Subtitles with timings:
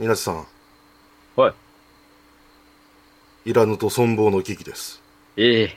[0.00, 0.46] 皆さん。
[1.36, 1.54] は
[3.44, 3.52] い。
[3.52, 5.02] らぬと存亡の危機です。
[5.36, 5.76] ええ。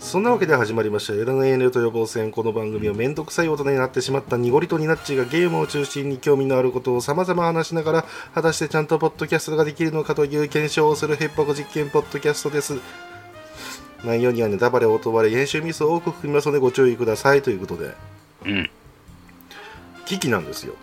[0.00, 12.78] そんなわけで始まりました LNN と予防戦この番組はめんどくさい大人になってしまった濁りとニナッチがゲームを中心に興味のあることを様々話しながら果たしてちゃんとポッドキャストができるのかという検証をするヘッポコ実験ポッドキャストです
[14.04, 17.94] 内容にはネタバレ音バレ編集ミスを多く含みますのでご注意くださいということで。
[18.44, 18.70] うん。
[20.06, 20.74] 危機なんですよ。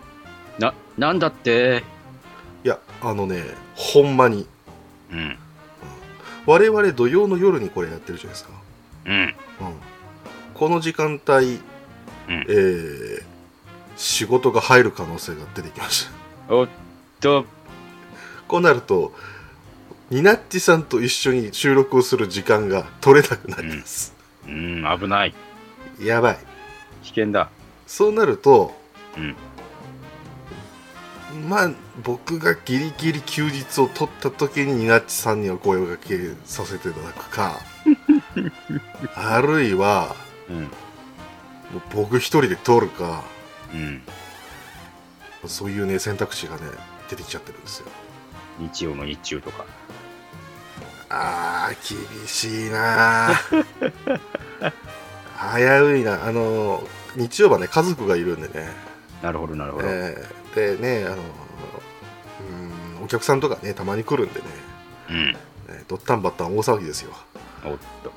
[0.59, 1.84] ななんだって？
[2.63, 3.43] いやあのね
[3.76, 4.48] ほんまに。
[5.12, 5.38] うん。
[6.45, 8.52] 我々土曜の夜にこれやってるじゃないですか。
[9.05, 9.13] うん。
[9.13, 9.34] うん。
[10.53, 11.62] この時間帯、うん。
[12.27, 13.23] えー
[13.98, 16.07] 仕事が入る可能性が出てきまし
[16.48, 16.55] た。
[16.55, 16.67] おっ
[17.20, 17.45] と。
[18.48, 19.13] こうなると
[20.11, 24.13] ニナッチさんと一緒に収録をする時間が取れなくなります、
[24.45, 24.84] うん。
[24.99, 25.34] 危ない。
[26.01, 26.37] やばい。
[27.04, 27.49] 危険だ。
[27.87, 28.73] そうなると
[29.17, 29.37] うん。
[31.48, 31.71] まあ
[32.04, 37.62] 僕がギリギリ休日を取った時にニナッチさんには声をかけさせていただくか
[39.15, 40.13] あるいは
[40.49, 40.63] うん。
[40.63, 40.67] も
[41.77, 43.23] う僕一人で取るか
[43.73, 44.01] うん。
[45.48, 46.63] そういうね選択肢がね
[47.09, 47.85] 出てきちゃってるんですよ。
[48.59, 49.65] 日曜の日中とか
[51.13, 53.34] あー厳しいな。
[53.34, 54.71] ー
[55.84, 56.26] 危ういな。
[56.26, 58.70] あの日曜はね家族がいるんでね、
[59.21, 64.45] なるほどなるほど、えーでねあのうんお客さんとかねたまに来るんでね、
[65.09, 65.38] うん。
[65.67, 67.12] えードッタンバッタン大騒ぎですよ。
[67.66, 68.13] おっと。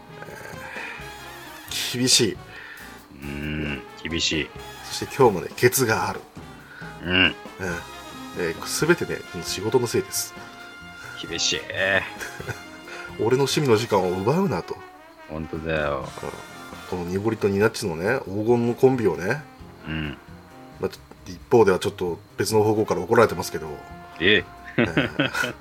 [1.93, 2.37] 厳しい。
[3.23, 4.51] うん厳しい。
[4.85, 6.21] そして今日もねケツがある、
[7.05, 7.13] うん。
[7.13, 7.35] うん
[8.39, 10.35] えー、全てね仕事のせいです。
[11.29, 11.61] 厳しい
[13.21, 14.77] 俺の趣味の時間を奪うなと。
[15.29, 16.09] 本当だよ。
[16.91, 19.43] この濁りとニナッチのね黄金のコンビをね、
[19.89, 20.17] うん。
[20.81, 20.91] まあ、
[21.27, 23.69] 一方ではちょっと別の方向から怒られてますけど。
[24.21, 24.45] え
[24.77, 24.81] え。
[24.83, 25.31] ー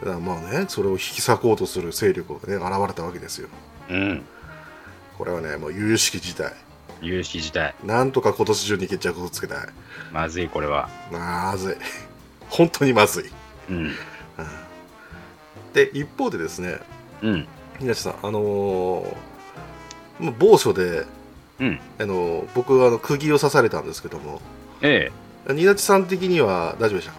[0.00, 3.48] だからまあねそれを引き裂こうとする勢力がね現れたわけですよ。
[3.90, 4.24] うん。
[5.16, 6.52] これはねもう有識事態。
[7.00, 7.74] 有識事態。
[7.84, 9.58] なんとか今年中に決着をつけたい。
[10.12, 10.88] まずいこれは。
[11.12, 11.76] まずい。
[12.48, 13.24] 本当にまずい。
[13.70, 13.92] うん
[15.74, 16.78] で一方でですね
[17.22, 17.46] うん。
[17.80, 19.14] 皆さんあのー
[20.20, 21.04] まあ某所で、
[21.60, 21.80] うん。
[21.98, 24.40] あのー僕はあの釘を刺されたんですけども
[24.82, 25.10] え
[25.48, 25.52] え。
[25.52, 27.18] ニナチさん的には大丈夫でしたか？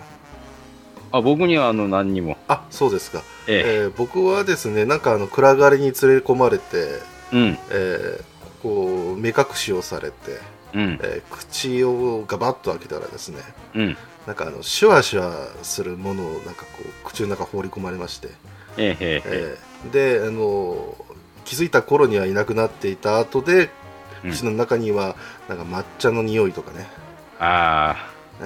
[1.11, 2.37] あ僕にはあの何にも。
[2.47, 3.63] あそうですか、ええ。
[3.83, 6.99] えー僕はですねなんかあの暗がりに連れ込まれて、
[7.33, 7.57] うん。
[7.71, 8.23] えー
[8.61, 10.39] こう目隠しをされて、
[10.73, 10.99] うん。
[11.01, 13.39] えー口をガバッと開けたらですね
[13.75, 13.97] うん
[14.29, 18.27] なんかあのシュワシュワするものをなんかこう口の中放り込まれまして、
[18.77, 20.93] えええええーであの
[21.45, 23.71] 気づいた頃にはいなくなっていた後で
[24.23, 24.31] うん。
[24.31, 25.15] 口の中には
[25.47, 26.85] なんか抹茶の匂いとかね、
[27.39, 28.43] あえ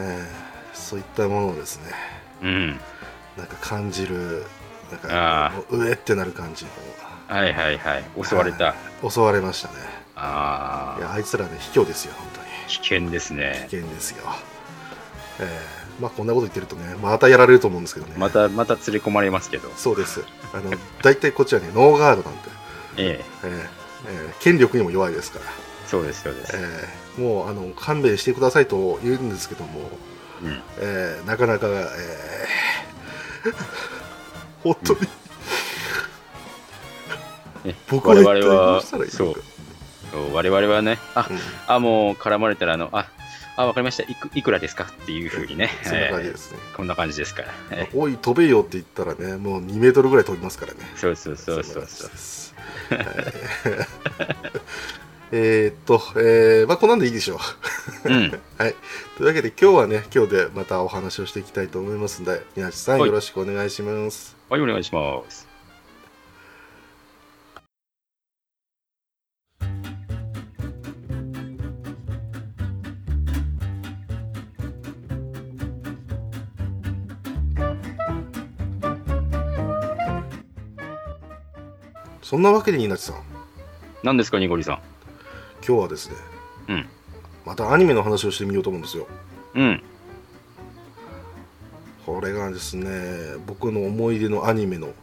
[0.73, 1.91] ーそういったものをですね
[2.41, 2.67] あうん。
[3.35, 4.45] なんか感じる
[5.03, 6.65] なんあかもううえってなる感じ
[7.27, 8.03] はいはいはい。
[8.23, 8.73] 襲われた。
[9.03, 9.73] の襲われましたね。
[10.15, 10.99] ああ。
[10.99, 12.47] いやあいつらね卑怯ですよ本当に。
[12.67, 13.67] 危険ですね。
[13.69, 14.23] 危険ですよ。
[15.39, 18.15] えーまあこんなこと言ってるとねまたやられると思うんですけどね。
[18.17, 19.69] またまた連れ込まれますけど。
[19.75, 20.23] そうです。
[20.53, 20.71] あの
[21.01, 22.49] 大体こっちはねノーガードなんて、
[22.97, 23.25] ええ。
[23.43, 23.49] えー
[24.05, 25.45] えー権力にも弱いですから。
[25.87, 26.55] そうですそうです。
[26.55, 29.89] えーもうあの勘弁してくださいと言うんですけども、
[30.41, 30.61] うん。
[30.79, 31.85] えーなかなか、えー
[34.63, 34.99] 本当に、
[37.65, 39.39] ね僕は一体どうしたらいいのか。
[40.33, 41.39] 我々はねあうん。
[41.67, 43.07] あもう絡まれたらあのあ
[43.55, 44.03] あわかりました。
[44.03, 45.69] いくいくらですかっていうふうにね。
[45.83, 50.79] そんな感じですね、えーこんな感じですから、えおい飛べよって言ったらねもう2メートルぐらい飛びますからね。
[50.95, 51.85] ーそうそうそうそう。
[51.87, 52.53] そ
[55.35, 57.39] えーっと、えーまあこんなんでいいでしょ
[58.05, 58.09] う。
[58.09, 58.39] うん。
[58.57, 58.75] はい。
[59.17, 63.07] というわけで今日はね、今日でまたお話をしていきたいと思いますので、宮地さんはい。
[63.07, 64.35] よろしくお願いします。
[64.49, 65.52] はいお願いします
[82.33, 83.15] そんなわけで稲地さん、
[84.01, 84.81] 何ですかニゴリさ
[85.63, 86.15] 今日はですね、
[86.67, 86.89] うん。
[87.45, 89.07] またアニメの話をしてみようと思うんですよ。
[89.53, 89.83] んうん。
[92.07, 94.93] これがですね、僕の思い出のアニメの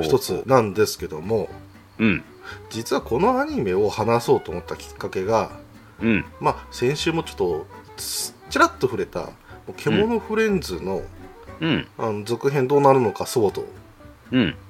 [0.00, 1.50] 一つなんですけども、
[1.98, 2.24] うん。
[2.70, 5.50] 実はこのアニメを話そうと思ったきっかけが、
[6.00, 6.24] うん。
[6.40, 7.66] まあ先週もちょっと
[7.98, 9.28] つちらっと触れた、
[9.76, 11.02] 獣フレンズの,、
[11.60, 11.86] うん。
[11.98, 13.83] あの続編どうなるのか騒動うん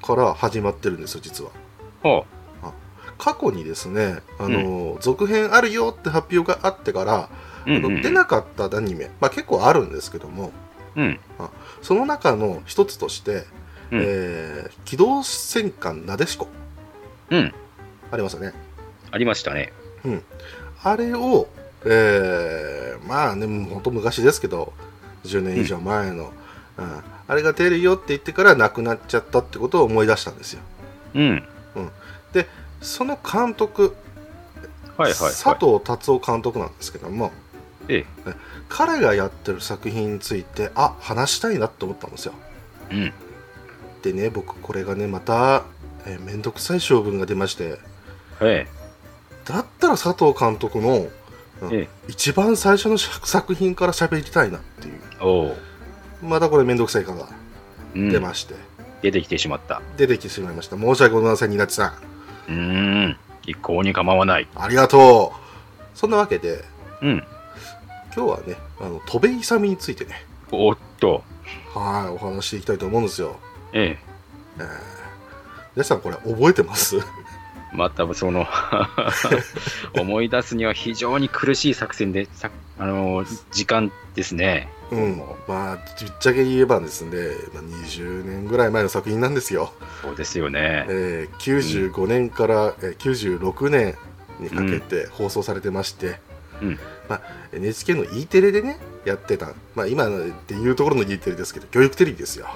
[0.02, 1.50] から始まってるんですよ、実は。
[2.02, 2.24] ほ
[3.16, 7.28] 過去にですねあの、続編あるよって発表があってから、
[7.66, 7.70] う。
[7.72, 8.02] うん、うん。
[8.02, 10.52] 出なかったアニメ、まあ、結構あるんですけども
[10.96, 11.18] うん。
[11.82, 13.44] その中の一つとして、
[13.90, 16.48] うんえー機動戦艦なでしこ
[17.30, 17.54] うん。
[18.10, 18.52] ありますよね
[19.10, 19.72] ありましたね。
[20.82, 21.48] あれを、
[21.86, 24.72] えーまあね本当昔ですけど
[25.24, 26.32] 10年以上前の、
[26.78, 30.60] うんあれが出るよって言ってからなくなっちゃったってことを思い出したんですよ
[31.14, 31.42] うん。
[32.80, 33.94] その監督、
[34.98, 35.58] はいはい、佐はい。
[35.58, 37.32] 藤達夫監督なんですけども
[37.88, 38.04] え
[38.68, 42.34] 彼がやってる作品についてあ話したいなって思ったんですよ
[42.90, 42.94] え。
[42.94, 43.12] うん。
[44.02, 45.62] でね僕これがねまた
[46.06, 47.78] えーめんどくさい性分が出まして
[48.42, 48.66] え
[49.46, 51.08] だったら佐藤監督の、
[51.62, 51.82] うんえ。
[51.82, 55.16] え一番最初の作品から喋りたいなっていうえ。
[55.22, 55.56] おう。
[56.24, 57.28] またこれめんどくさい感が
[57.94, 58.08] うん。
[58.10, 58.54] 出まして、
[59.02, 59.80] 出てきてしまった。
[59.96, 61.94] 出てきてしまいました申し訳ございませんニナチさ
[62.48, 63.16] んうーん。
[63.46, 64.48] 一向に構わない。
[64.54, 65.32] ありがと
[65.94, 66.64] うそんなわけで
[67.02, 67.24] うん。
[68.16, 71.22] 今日はねあの戸辺勇についてねおっと。
[71.74, 73.36] はいお話していきたいと思うんですよ
[73.72, 73.98] ええ。
[74.58, 74.66] えー
[75.76, 76.98] 皆さんこれ覚えてます？
[77.72, 78.46] またその
[79.98, 84.68] 思い出すには非常に苦しい作戦で、さあの時間ですね。
[84.94, 85.19] うん。
[85.49, 87.11] まあぶっちゃけ言えばですね、
[87.52, 90.87] まあ、20年ぐらい前の作品なんですよ、そうですよね。
[90.88, 93.96] えー95年から、えー96年
[94.41, 96.19] にかけて放送されてまして、
[96.61, 96.79] うん。
[97.08, 97.20] まあ、
[97.52, 100.11] NHK の E テレでねやってた、まあ、今っ
[100.46, 102.46] ていうところの E テレですけど教育テレビですよ、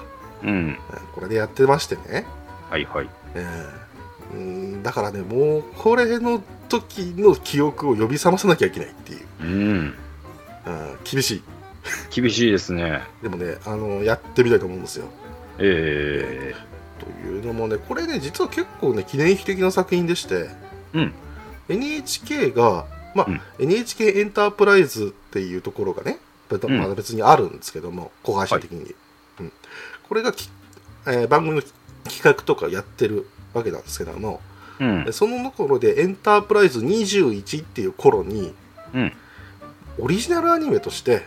[0.42, 0.50] うん。
[0.50, 0.76] うん
[1.14, 2.26] これでやってましてね、
[2.70, 3.08] はいはい。
[3.34, 3.88] えー
[4.34, 9.48] うんだからねもうこれの時の記憶を呼び覚まさなきゃいけないっていう、うん。
[9.48, 9.94] うん
[11.04, 11.42] 厳しい
[12.10, 13.02] 厳しいですね。
[13.22, 15.06] でもねあのやってみたいと思うんですよ
[15.58, 16.54] え
[16.98, 20.50] というのもねこれね実は結構ね記念碑的な作品でして
[20.94, 21.12] えうん。
[21.68, 26.18] NHK が、まあうん NHK エンタープライズっていうところがね
[26.50, 28.94] ま別にあるんですけども、子会社的に、
[29.40, 29.52] うん、
[30.08, 30.48] これがき、
[31.06, 31.62] えー番組の
[32.04, 34.40] 企画とかやってるわけなんですけども、
[34.80, 35.12] うんで。
[35.12, 38.54] そのところでエンタープライズ21っていう頃に
[38.94, 39.12] うん。
[39.98, 41.20] オリジナルアニメとしてうん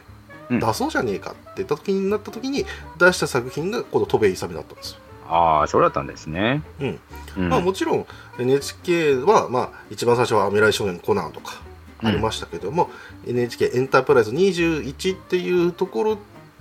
[0.60, 2.66] 出そうじゃねえかって言った時になった時に
[3.00, 6.64] 出した作品がこの戸辺勇だったんですよ、ああ、そうだったんですね。
[6.80, 7.00] うん。
[7.38, 7.50] うん。
[7.50, 8.06] まあ、もちろん
[8.40, 11.62] NHK は、まあ、一番最初は「未来少年コナン」とか
[12.02, 12.90] うんありましたけども、
[13.26, 16.16] NHK エンタープライズ21っていうところ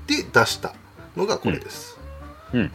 [0.06, 0.74] で出した
[1.16, 1.98] のがこれです、
[2.52, 2.60] うん。
[2.60, 2.70] うん。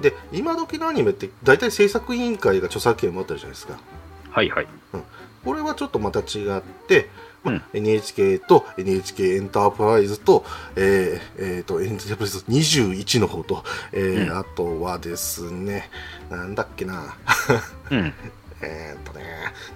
[0.00, 3.78] で今時のアニメって大体制作委員会が著作権を持ってるじゃないですか。
[4.30, 4.66] はいはい。
[5.46, 7.08] これはちょっとまた違って、
[7.44, 7.62] まあうん。
[7.72, 10.44] NHK と NHK エンタープライズと,、
[10.74, 13.62] えーえーとエンタープライズ21の方と、
[13.92, 14.38] えーうん。
[14.38, 15.88] あとはですね
[16.28, 17.16] なんだっけな。
[17.92, 18.12] うん。
[18.60, 19.24] えーっとね、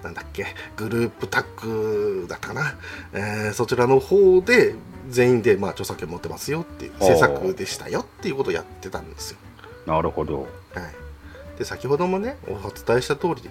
[0.03, 2.75] なんだっけ、グループタッグだかな、
[3.13, 4.75] えーそちらの方で
[5.09, 9.37] 全員で、まあ、著作権持ってますよっていう、制作でしたよっていうことをやってたんですよ。
[9.85, 10.41] なるほど。
[10.41, 13.49] はい、で先ほどもね、お伝えした通り、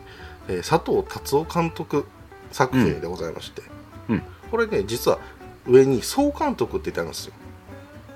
[0.50, 2.05] えー佐藤達夫監督
[2.50, 3.62] 作品でございまして、
[4.08, 5.20] うんうんこれね、実は
[5.64, 7.35] 上に総監督って言ってあるんですよ。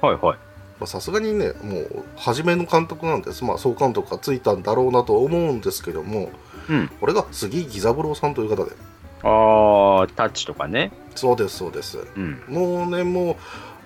[0.01, 0.39] はいはい。
[0.81, 6.31] まあさすがにね、もう初めの監督なんです、まあ、総監督がついたんだろうなと思うんですけども、
[6.69, 6.89] うん。
[7.01, 8.73] これが杉義三郎さんという方で、
[9.23, 10.91] ああ、タッチとかね。
[11.15, 11.99] そうです、そうです。
[12.17, 12.43] うん。
[12.49, 13.37] もうね、も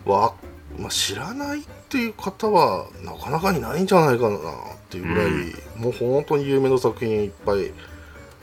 [0.07, 0.33] う、わ
[0.79, 4.41] まあ、知らないっていう方はなかなかいないんじゃないかなっ
[4.89, 5.31] ていうぐらい、
[5.77, 7.73] もう本当に有名な作品いっぱい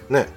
[0.10, 0.28] ね、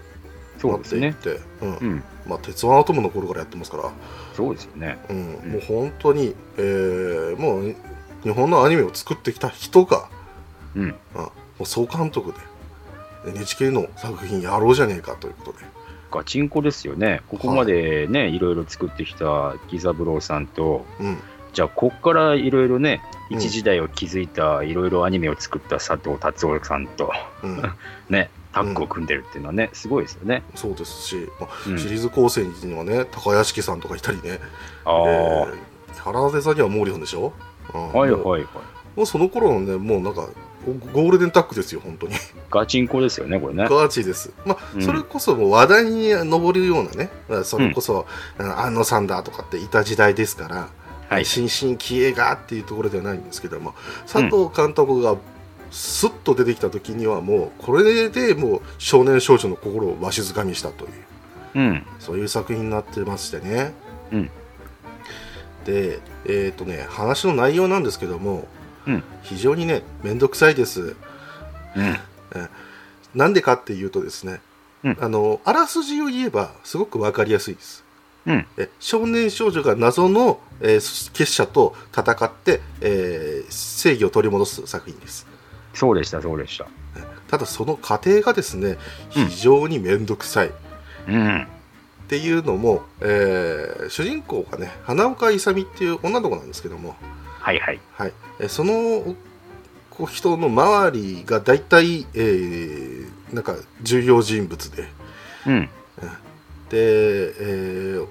[0.58, 1.16] そうですねなっ。
[1.16, 2.02] ていって、うんうん。
[2.26, 3.90] まあ、鉄腕アトムの頃からやってますから、
[4.34, 4.98] そうですよね。
[5.08, 7.74] うんんもう本当に、えーもう
[8.24, 10.08] 日本のアニメを作ってきた人が、
[10.74, 10.82] うん。
[10.82, 12.32] うんもう総監督
[13.24, 15.64] で NHK の作品やろうじゃねえかということで、
[16.10, 17.20] ガチンコですよね。
[17.28, 21.18] ここまでね、いろいろ作ってきたギザブローさんと、うん、
[21.52, 27.62] じゃあ、こっからいろいろね、うん一時代を築いたいろいろアニメを作った佐藤達夫さんと、うん、
[28.08, 28.30] ね、
[28.64, 30.42] タッグを組んでるっていうのはね、すごいですよね。
[30.54, 31.78] そうですし、まあうん。
[31.78, 34.40] シリーズ構成にはね高屋敷さんとかいたりね。
[34.84, 35.54] ああ、えー。
[35.94, 37.32] キャラデザには毛利さんでしょ、
[37.74, 37.92] うん。
[37.92, 38.42] はいはいはい。
[38.96, 40.28] もうその頃のねもうなんか
[40.66, 42.14] ゴゴールデンタッグですよ本当に。
[42.50, 43.66] ガチンコですよね、これね。
[43.68, 44.32] ガチです。
[44.44, 44.82] まあ、うん。
[44.82, 47.10] それこそもう話題に上るようなね
[47.44, 48.06] それこそ、
[48.38, 50.68] あ安野さんだとかっていた時代ですから、
[51.08, 51.24] はい。
[51.24, 53.74] 新進気鋭がっていうところではないんですけども
[54.06, 55.16] 佐藤監督が
[55.70, 60.90] スッと出てきた時にはもうこれでもう少年少女の心をわしづかみしたという
[61.54, 61.86] うん。
[61.98, 63.72] そういう作品になってましてね。
[64.12, 64.30] うん
[65.64, 68.48] で、えっ、とね、話の内容なんですけども、
[68.86, 70.96] うん非常にね、めんどくさいです。
[71.76, 71.98] うん。
[73.14, 74.40] なんでかっていうとですね、
[74.84, 77.84] うんあのあらすじを言えばすごく分かりやすいです
[78.26, 78.46] うん。
[78.56, 85.26] え少年少女が謎の、えー結社と戦って、えー正義を取り戻す作品です
[85.78, 86.66] そうでした、そうでした。
[87.28, 88.78] ただその過程がですね
[89.16, 90.50] うん非常に面倒くさい、
[91.08, 91.42] うん。
[91.42, 91.46] っ
[92.08, 96.96] ていうのも、えー主人公がね花岡勇美っていう女の子なんですけども、
[97.38, 97.80] はいはい。
[97.94, 99.14] はい、えーその
[100.06, 104.88] 人の周りが大体、えーなんか重要人物で
[105.46, 105.68] うん。
[106.70, 108.06] で、えー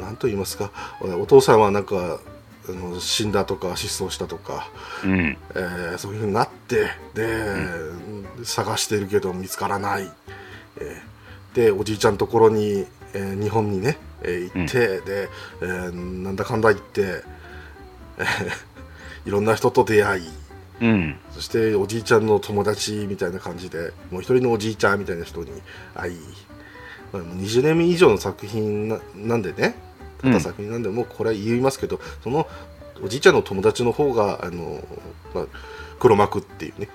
[0.00, 0.70] なんと言いますか
[1.02, 2.20] お父さんはなんか
[2.68, 4.68] あの死んだとか失踪したとか、
[5.04, 5.36] うん。
[5.54, 7.54] えーそういうふうになってで、
[8.44, 10.10] 探してるけど見つからない、
[10.78, 11.14] えー
[11.54, 15.28] でおじいちゃんのところに、えー日本にね、えー行って、で、
[15.60, 17.22] えーなんだかんだ言って、
[18.18, 18.48] えー
[19.28, 20.28] いろんな人と出会い
[20.82, 21.16] うん。
[21.32, 25.50] そしておじいちゃんの友達みたいな感じでもう一人のおじいちゃんみたいな人に
[25.94, 26.18] 会い、
[27.12, 29.76] まあ、もう20年以上の作品ななんでね
[30.24, 32.46] たった作品なんで、もうこれは言いますけどその
[33.02, 34.82] おじいちゃんの友達の方があの、
[35.34, 35.44] まあ、
[35.98, 36.88] 黒幕っていうね。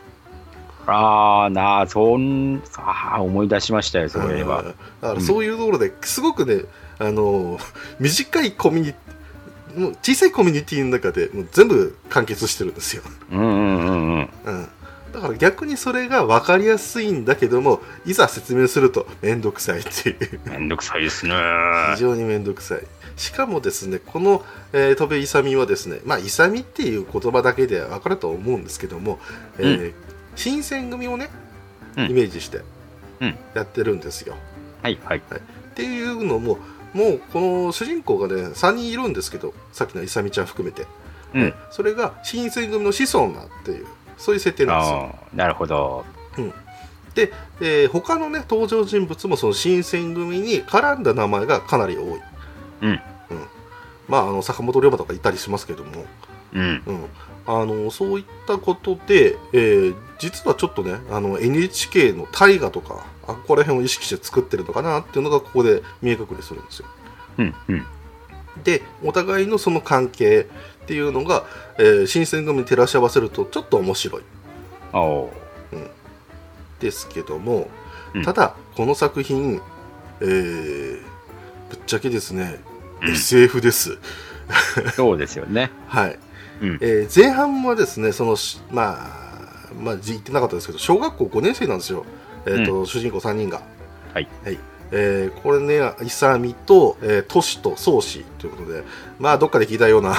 [0.88, 4.64] ああ、なあ、そん、ああ、思い出しましたよ、そういえば。
[4.64, 4.74] だ
[5.10, 6.64] からそういうところですごくね、
[7.00, 7.58] あの
[8.00, 8.94] 短いコミュニ
[9.82, 14.30] もう小さいコミュニティの中でもう全部完結してるんですよ、うんうんうんうん。
[14.46, 14.70] うん、
[15.14, 20.42] だから逆にそれが分かりやすいんだけどもいざ説明すると面倒くさいっていう。
[20.46, 21.36] めんどくさいですね。
[21.94, 22.80] 非常に面倒くさい
[23.20, 29.20] しかもですねこの、えー、戸部勇美はですねまあ勇美っていう言葉だけで分かると思うんですけども、
[29.60, 29.94] えー
[30.36, 31.30] 新選組をね
[31.98, 32.06] うん。
[32.12, 32.62] イメージして
[33.20, 33.38] うん。
[33.54, 34.36] やってるんですよ、
[34.82, 35.18] はいはい。
[35.18, 35.22] っ
[35.76, 36.60] ていうのも
[36.94, 40.88] もうこの主人公がね3人いるんですけどさっきの勇美ちゃん含めて、
[41.34, 41.42] うん。
[41.42, 45.16] えそれが新選組の子孫だっていうそういう設定なんですよ。
[45.34, 46.06] なるほど。
[47.16, 52.22] で、えー他のね登場人物もその新選組に絡んだ名前がかなり多い、
[52.84, 53.02] うん
[54.10, 56.06] まああの坂本龍馬とかいたりしますけども、
[56.54, 56.84] うん。
[56.86, 57.06] うん、
[57.46, 66.88] あのそういったことで、えー実はちょっとねあの NHK の大河とかあここら辺を意識して作ってるのかなっていうのがここで見え隠れするんですよ。
[67.38, 67.86] うんうん。
[68.66, 70.46] でお互いのその関係
[70.84, 71.46] っていうのが、
[71.78, 74.24] えー新選組に照らし合わせるとちょっと面白い。
[74.92, 75.00] お。
[75.00, 75.34] お
[76.82, 77.70] ですけども、
[78.13, 78.24] うん。
[78.25, 79.62] ただこの作品、
[80.20, 81.01] えー
[81.70, 82.69] ぶっちゃけですね、うん
[83.01, 83.98] SF です。
[84.48, 84.91] ー。
[84.91, 85.72] そうですよね。
[85.88, 86.20] はい、
[86.62, 86.77] うん。
[86.82, 92.06] えー前半はですねそのしまあまあ言ってなかったですけど小学校5年生なんですよ、
[92.46, 93.62] えーと主人公3人が。
[94.13, 94.27] はい、
[94.91, 98.84] えーこれね勇と、えー、トシと宗師ということで
[99.20, 100.15] まあどっかで聞いたような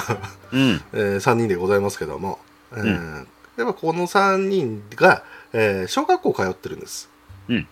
[0.51, 0.81] うん。
[0.93, 2.39] えー3人でございますけども、
[2.71, 3.27] えーん。
[3.57, 5.23] やっぱこの3人が、
[5.53, 7.09] えー小学校通ってるんです、
[7.49, 7.67] うん。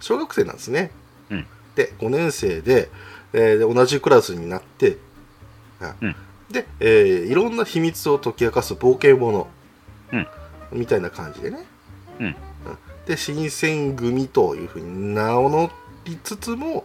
[0.00, 0.90] 小学生なんですね、
[1.30, 1.46] うん。
[1.76, 2.90] で5年生で,、
[3.34, 4.96] えーで同じクラスになって、
[5.80, 6.16] あうん。
[6.50, 9.46] で、えーいろんな秘密を解き明かす冒険者、
[10.12, 10.26] うん。
[10.72, 11.66] みたいな感じでね、
[12.20, 12.36] うん。
[13.06, 15.70] で新選組というふうに名を乗
[16.04, 16.84] りつつも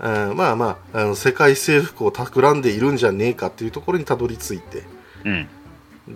[0.00, 4.82] あーまあまああの世界征服を企んでいるんじゃねえかっていうところにたどり着いて
[5.24, 5.48] うん。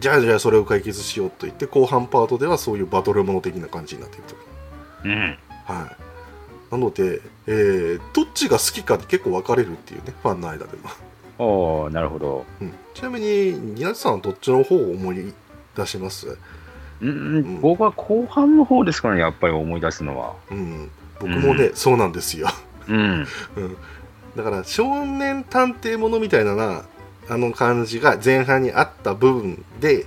[0.01, 4.37] じゃあじゃあそれを解決しようと言って後半パートではそういうバトルもの的な感じになっていくと、
[5.05, 5.39] うん。
[5.67, 6.04] はい、
[6.75, 10.91] なので、えーどっちが好きかで結構分かれるっていうねファンの間でも、
[11.39, 12.45] おおなるほど。
[12.61, 15.33] うんちなみにニナツさんはどっちの方を思い
[15.77, 16.39] 出します、
[17.01, 20.35] うん、僕は後半の方ですからね、やっぱり思い出すのは。
[20.51, 20.91] うん、
[21.21, 22.49] 僕もね、そうなんですよ、
[22.89, 23.27] うん。
[23.57, 23.77] うん、
[24.37, 26.83] だから少年探偵ものみたいなな
[27.29, 30.07] あの感じが前半にあった部分で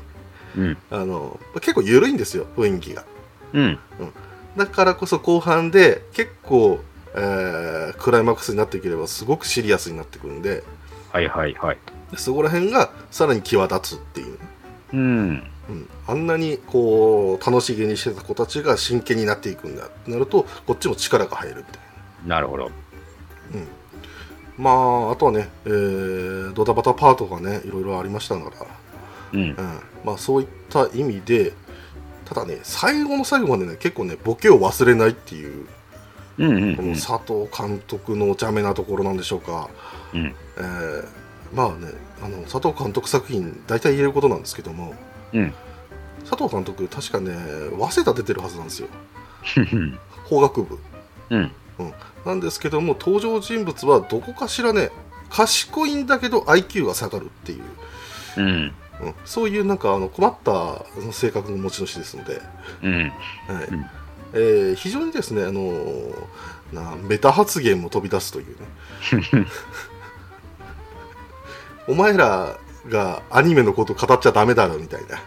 [0.58, 0.78] うん。
[0.92, 3.06] あの結構緩いんですよ雰囲気が
[3.54, 3.80] うん。
[4.58, 6.80] だからこそ後半で結構、
[7.14, 10.64] えークライマックスになっていければすごくシリアスになってくるんで
[11.12, 11.78] はいはいはい。
[12.16, 14.38] そこら辺がさらに際立つっていう、
[14.94, 15.44] うん。
[15.70, 21.82] うん、あんなにこう楽しげにしてた子たちが真剣になっていくんだってなるとこっちも力が入るみたい
[22.26, 22.66] なるほど。
[22.66, 22.74] な、うん、
[24.58, 28.52] まああとはね、えードタバタパートがねいろいろありましたから、
[29.34, 29.44] うんう。
[29.44, 29.56] ん
[30.06, 31.54] まあ、そういった意味で
[32.28, 35.66] ただね最後の最後までね結構ねボケを忘れないっていう
[36.38, 36.76] うんうんうん。
[36.76, 39.70] この佐藤監督のお茶目なところなんでしょうか、
[40.14, 40.36] うん。
[40.58, 41.08] えー
[41.54, 44.94] まあねあの佐藤監督作品大体言えることなんですけども
[45.32, 45.54] うん。
[46.30, 47.32] 佐藤監督確かね
[47.78, 48.90] 早稲田出てるはずなんですよ
[49.56, 49.98] うん。
[50.26, 50.78] 法学部
[51.30, 51.52] うん。
[52.26, 54.92] なんですけども登場人物はどこかしらね
[55.30, 57.62] 賢いんだけど IQ が下がるっていう、
[58.38, 58.74] うん。
[59.02, 62.42] うん、そういうなんかあの困った性格の持ち主ですので、
[62.84, 62.94] うん。
[62.94, 63.04] はい。
[63.70, 63.86] うん。
[64.34, 66.14] えー非常にですね、あのー
[66.74, 69.48] なメタ発言も飛び出すというね。
[71.88, 72.58] お前ら
[72.90, 75.20] がアニメのこと語っちゃダメだろみたいな。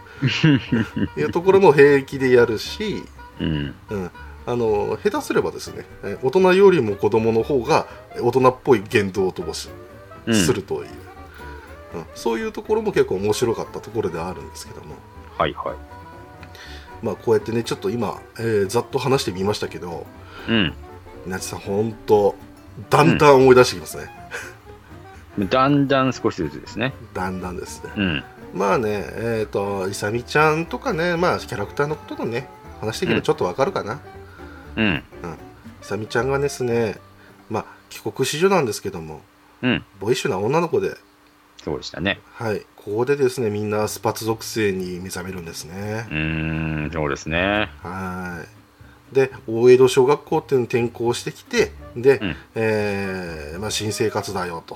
[1.17, 3.03] いうところも平気でやるし、
[3.39, 3.75] うん。
[3.89, 4.11] うん、
[4.45, 7.87] あの下手すればですねえ大人よりも子供の方が
[8.19, 9.69] 大人っぽい言動を飛ばし
[10.27, 10.35] うん。
[10.35, 10.89] するという、
[11.93, 14.95] うんそういうところも結構面白かったところではあるんですけども、
[15.37, 15.75] はいはい。
[17.05, 20.05] まあ、こうやってねちょっと今、えーざっと話してみましたけど
[20.47, 20.73] うん。
[21.27, 22.35] なちさん本当
[22.89, 24.09] だんだん思い出してきますね、
[25.49, 26.93] だんだん少しずつですね。
[27.13, 28.23] だんだんですねうん。
[28.53, 32.47] まあねえっ、といさみちゃんとかねまあキャラクターのこととね
[32.79, 33.99] 話していけばちょっとわかるかな、
[34.75, 35.03] うん。
[35.81, 36.97] いさみちゃんがですね
[37.49, 39.21] まあ帰国子女なんですけども
[39.61, 39.83] うん。
[39.99, 40.95] ボイッシュな女の子で
[41.63, 42.19] そうでしたね。
[42.33, 42.61] はい。
[42.75, 46.07] ここでですねみんなスパツ属性に目覚めるんですね。
[46.09, 47.69] う、ーん、そうですね。
[47.83, 48.43] は
[49.11, 49.15] い。
[49.15, 52.35] で大江戸小学校っていうのに転校してきてで、うん。
[52.55, 54.75] えーまあ、新生活だよと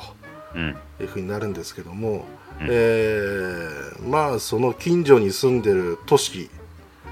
[0.55, 0.75] うん。
[1.01, 2.25] いうふうになるんですけども、
[2.61, 2.67] うん。
[2.69, 6.49] えーまあその近所に住んでる都市、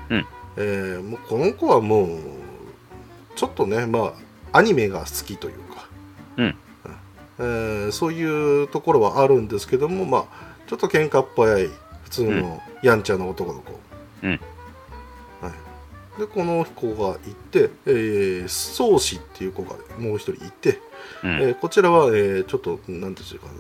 [0.09, 0.25] うん。
[0.57, 2.09] えーもうこの子はもう
[3.35, 4.13] ちょっとねま
[4.51, 5.87] あアニメが好きというか、
[6.37, 6.55] うん
[7.39, 11.69] えーそういうところはあるんですけどもまあちょっと喧嘩っ早い
[12.03, 13.79] 普通のやんちゃな男の子、
[14.23, 14.39] うん。
[15.41, 15.49] は
[16.17, 20.79] い、でこの子がいて、えー、宗師っていう子がもう一人いて、
[21.23, 21.31] うん。
[21.31, 23.51] えーこちらは、えーちょっとなんていうかな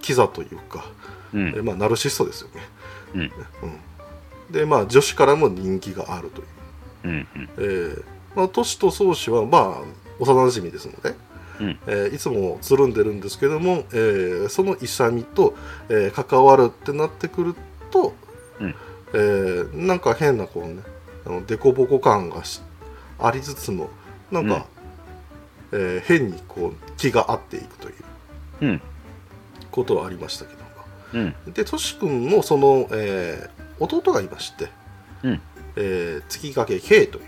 [0.00, 0.84] キザというか、
[1.32, 1.48] うん。
[1.48, 2.62] えーまあ、ナルシストですよね、
[3.14, 3.20] うん。
[3.20, 6.46] うん、でまあ女子からも人気があるという、
[7.04, 7.10] うん。
[7.12, 7.48] うん。
[7.56, 8.04] えー
[8.36, 9.82] まあ、トシと宗師はまあ
[10.18, 11.14] 幼馴染ですので、
[11.60, 11.78] うん。
[11.86, 15.54] えーいつもつるんでるんですけども、えーその勇と、
[15.88, 17.54] えー関わるってなってくる
[17.90, 18.14] と、
[18.60, 18.74] うん。
[19.12, 20.82] えーなんか変なこうね
[21.26, 22.60] あのデコボコ感がし
[23.18, 23.88] ありつつも
[24.30, 24.66] なんか、
[25.72, 27.94] えー変にこう気が合っていくという
[28.62, 28.82] うん。
[29.70, 30.66] ことはありましたけども。
[31.46, 31.52] うん。
[31.52, 34.68] でトシ君のその、えー弟がいまして、
[35.24, 35.40] うん。
[35.76, 37.24] えー月影 K という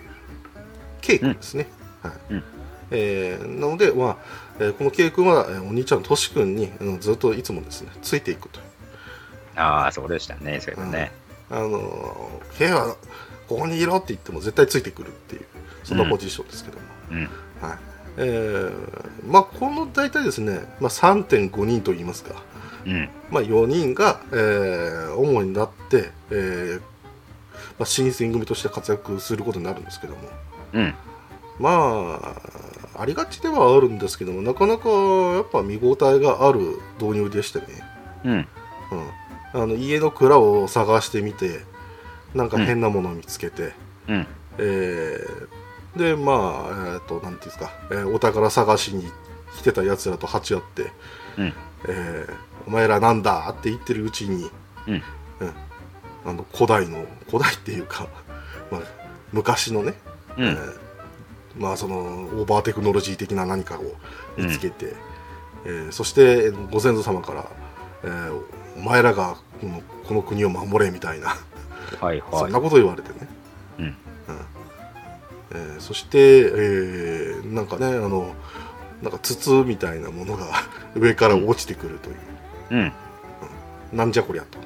[1.01, 1.67] K 君ですね、
[2.03, 2.35] はい。
[2.35, 2.45] うん
[2.91, 4.17] えーなので、まあ
[4.59, 8.67] えーこの K 君は、えーお兄ちゃんのトシ君に、うんずっといつもですねついていくという
[9.57, 10.61] ああ、そうでしたね。
[10.61, 11.13] そういえばね。
[11.51, 12.97] あのー K は
[13.49, 15.45] ここにいろって言っても絶対ついてくるっていう
[15.85, 17.23] そんなポジションですけども、うん。
[17.61, 17.79] はい
[18.19, 18.73] えー
[19.27, 22.43] まあこの大体ですね、まあ、3.5人といいますか、
[22.87, 23.09] うん。
[23.31, 26.81] まあ、4人が、えー主になって、えー
[27.79, 30.21] まあ、新選組として活躍することになるんですけども
[30.75, 30.95] うん。
[31.59, 32.37] まあ
[32.99, 36.61] ありがちではあるんですけどもなかなかやっぱ見応えがある
[37.01, 37.67] 導入でしてね、
[38.25, 38.33] うん。
[38.33, 41.61] うん、あの家の蔵を探してみて
[42.35, 43.73] なんか変なものを見つけて、
[44.09, 44.27] うん。
[44.59, 45.49] えー
[45.97, 49.11] でまあえっ、となんていうんですか、えーお宝探しに
[49.57, 50.93] 来てたやつらと鉢合って、
[51.39, 51.53] うん。
[51.89, 52.35] えー
[52.67, 54.51] お前らなんだって言ってるうちに、
[54.87, 55.03] うん。
[56.25, 58.09] あの古代の古代っていうか、
[58.71, 58.81] まあ、
[59.33, 59.95] 昔のね、
[60.37, 60.86] うんえー
[61.59, 63.83] まあそのオーバーテクノロジー的な何かを
[64.37, 64.95] 見つけて、
[65.65, 67.51] えーそしてご先祖様から、
[68.05, 68.41] えー
[68.77, 71.35] お前らがこのこの国を守れみたいな、
[72.01, 73.29] はいは そんなこと言われてね、
[73.79, 73.83] い。
[73.83, 73.97] うん。
[75.53, 78.35] えーそして、えーなんかねあの
[79.03, 80.47] なんか筒みたいなものが
[80.95, 82.17] 上から落ちてくるという、
[82.71, 82.93] うん。
[83.93, 84.59] なんじゃこりゃと、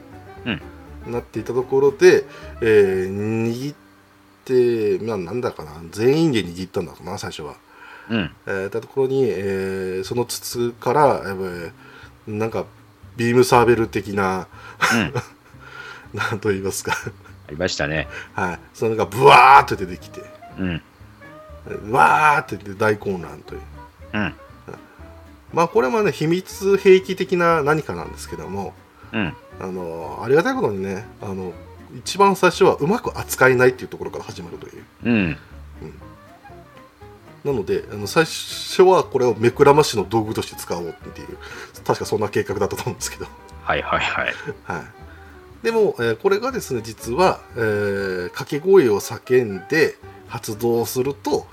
[0.46, 1.12] うん。
[1.12, 2.24] なっていたところで、
[2.61, 3.89] えー握って、
[5.02, 7.54] まあ、なんだかな全員で握ったんだかな最初は。
[8.10, 8.30] うん。
[8.46, 11.72] えー、たところに、えーその筒から、えー
[12.26, 12.66] なんか
[13.16, 14.46] ビームサーベル的な
[14.94, 15.14] うん。
[16.18, 16.92] なんと言いますか
[17.48, 18.08] ありましたね。
[18.34, 20.22] はいそれがブワーッと出てきて
[20.58, 20.82] うん。
[21.88, 23.60] うわーって言って大混乱という
[24.14, 24.34] うん。
[25.52, 28.74] まあこれはね秘密兵器的な何かなんですけども
[29.12, 29.34] うん。
[29.60, 31.52] あのありがたいことにねあの
[31.98, 34.85] 一番最初はうまく扱えないっていうところから始まるという。
[35.05, 35.37] うん。
[37.44, 41.38] なのであの最初はこれを目くらましの道具として使おうっていう
[41.87, 43.26] 確かそんな計画だったと思うんですけど。
[43.62, 44.35] はいはいはい。
[44.64, 49.96] はい、でも、えーこれがですね実は、えー掛け声を叫んで
[50.29, 51.46] 発動すると、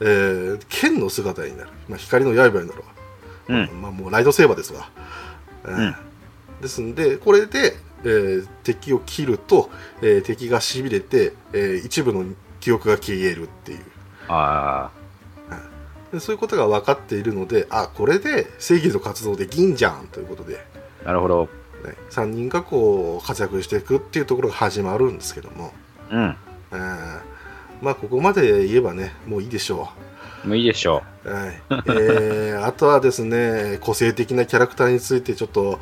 [0.00, 2.86] えー剣の姿になる、まあ、光の刃になるわ、
[3.48, 3.82] うん。
[3.82, 4.88] まあ、もうライトセーバーですわ、
[5.66, 5.70] えー。
[5.76, 5.96] うん。
[6.62, 9.70] ですんでこれで、えー敵を切ると、
[10.02, 12.24] えー敵がしびれて、えー一部の
[12.60, 13.80] 記憶が消えるっていう。
[14.28, 14.90] あ
[16.12, 20.64] でそういうことが分かっているのであこれで正義の活動できんじゃんということで、
[21.04, 21.48] あ、なるほど。
[21.84, 25.72] ね、3人がこう活躍していくっていうところが始まるんですけども、
[26.10, 26.36] うん。
[26.72, 27.20] えー
[27.82, 29.90] まあここまで言えばねもういいでしょ
[30.44, 31.62] もういいでしょう、はい。
[31.70, 35.78] えー、あとはですね個性的なキャラクターについてちょっと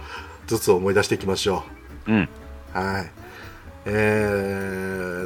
[0.47, 1.84] ずつ思い出していきましょう。
[2.07, 2.29] うん。
[2.75, 3.11] うはい
[3.87, 3.91] え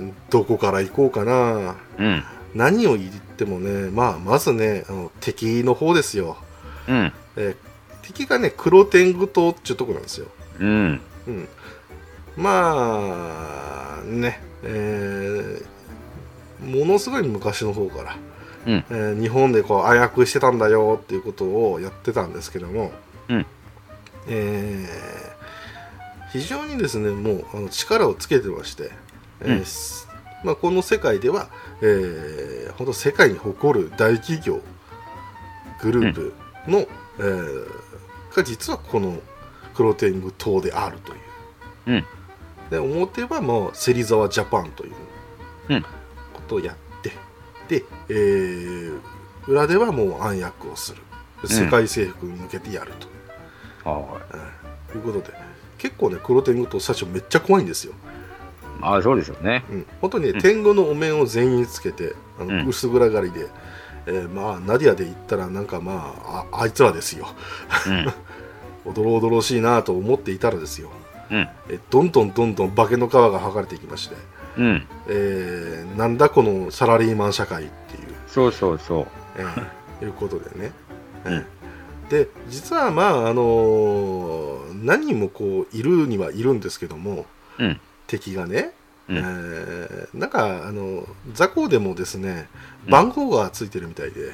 [0.01, 2.25] ー、どこから行こうかなうん。
[2.55, 6.37] 何を言ってもね、まあ、まずねあの敵の方ですよ、
[6.89, 7.13] うん。
[7.37, 7.57] えー
[8.03, 10.29] 敵がね黒天狗島っていうとこなんですよ
[10.61, 11.01] うん。
[11.27, 11.49] うん、
[12.39, 15.79] まあね、えー
[16.65, 18.17] ものすごい昔の方から、
[18.67, 22.93] うんえー日本でこう暗躍してたんだよっていうことをやってたんですけども、
[23.29, 23.47] うん
[24.27, 25.38] えー
[26.33, 28.91] 非常にですねもうあの力をつけてまして、
[29.41, 29.65] えーうん。
[29.65, 30.09] す
[30.45, 31.49] まあ、この世界では、
[31.83, 34.61] えー本当世界に誇る大企業
[35.83, 36.35] グループ
[36.69, 36.79] の、
[37.19, 37.67] えー
[38.37, 39.19] が実はこの
[39.75, 41.19] 黒天狗島であるという。
[41.87, 42.05] うん。
[42.71, 44.93] で表はもう芹沢ジャパンという
[45.71, 45.83] うん。
[45.83, 45.89] こ
[46.47, 47.13] とをやって、
[47.69, 49.01] で、えー
[49.49, 51.03] 裏ではもう暗躍をする。
[51.47, 52.93] 世界征服に向けてやる
[53.85, 54.21] と、は
[54.95, 55.33] うんいうことで
[55.79, 57.95] 結構ね黒天狗と最初めっちゃ怖いんですよ、い。
[58.83, 59.65] ああ、そうですよね。
[59.71, 63.47] うん、本当にね、うん天狗のお面を全員つけてあの、うん薄暗がりで、
[64.07, 67.27] えーまあナディアで言ったらなんかまあああいつらですよ
[67.87, 68.07] うん。
[68.85, 70.91] おどろおどろしいなと思っていたらですよ
[71.31, 71.49] うん。
[71.69, 74.17] えどんどんどんどん化けの皮が剥がれていきまして
[74.57, 74.87] うん。
[75.09, 79.07] えーなんだこのサラリーマン社会っていう、そうそうそう。
[79.37, 80.73] えーいうことでね、
[81.25, 81.45] うんえー
[82.11, 87.27] で実はまああのー何人もこういるにはいるんですけども
[87.59, 87.81] うん。
[88.07, 88.73] 敵がね、
[89.09, 92.49] うんえーなんかあの雑魚でもですね
[92.89, 94.33] 番号がついてるみたいで、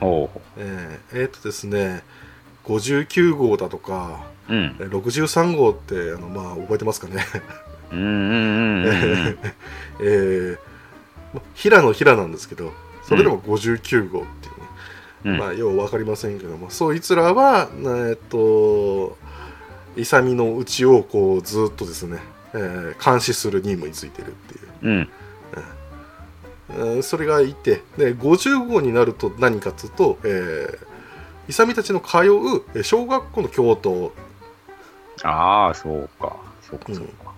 [0.00, 2.02] ほえーえーっとですね
[2.64, 4.52] 59号だとかう。
[4.54, 4.76] うん。
[4.80, 7.24] えー63号ってあの、まあ、覚えてますかね？
[7.92, 8.92] うんうんうんうんう
[9.30, 9.38] ん。
[10.00, 10.58] えー
[11.34, 12.72] ま平の平なんですけど
[13.04, 14.48] それでも59号って
[15.24, 16.70] まあよう分かりませんけども。
[16.70, 19.16] そいつらはえーっと
[19.96, 22.18] 勇のうちをこうずっとですね、
[22.52, 24.68] えー監視する任務についてるっていう。
[24.82, 25.08] うん。
[26.70, 32.20] えーそれがいてで50号になると何かっつうと、えー、勇たちの通う
[32.74, 34.12] えー小学校の教頭。
[35.22, 36.36] ああ、そうか。
[36.68, 37.32] そうか、そうか。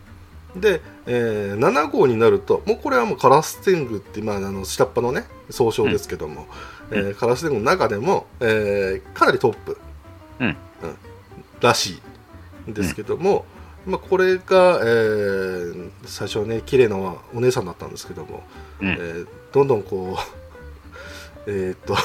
[0.57, 6.47] で、えー7号になるともうこれはもうカラス天狗って、まあ、あの下っ端のね総称ですけども、うん
[6.91, 9.79] えーカラス天狗の中でも、えーかなりトップ、
[10.41, 10.57] うん。
[11.61, 12.01] らし
[12.67, 13.45] いんですけども、
[13.87, 18.43] まあ、これが、えー最初はね綺麗なお姉さんだったんですけども、
[18.81, 18.89] うん。
[18.89, 20.21] えーどんどんこう
[21.51, 21.97] えーっと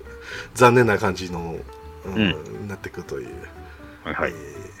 [0.54, 1.56] 残念な感じの、
[2.04, 3.28] うんなっていくという、
[4.04, 4.32] はいはい。
[4.32, 4.76] えー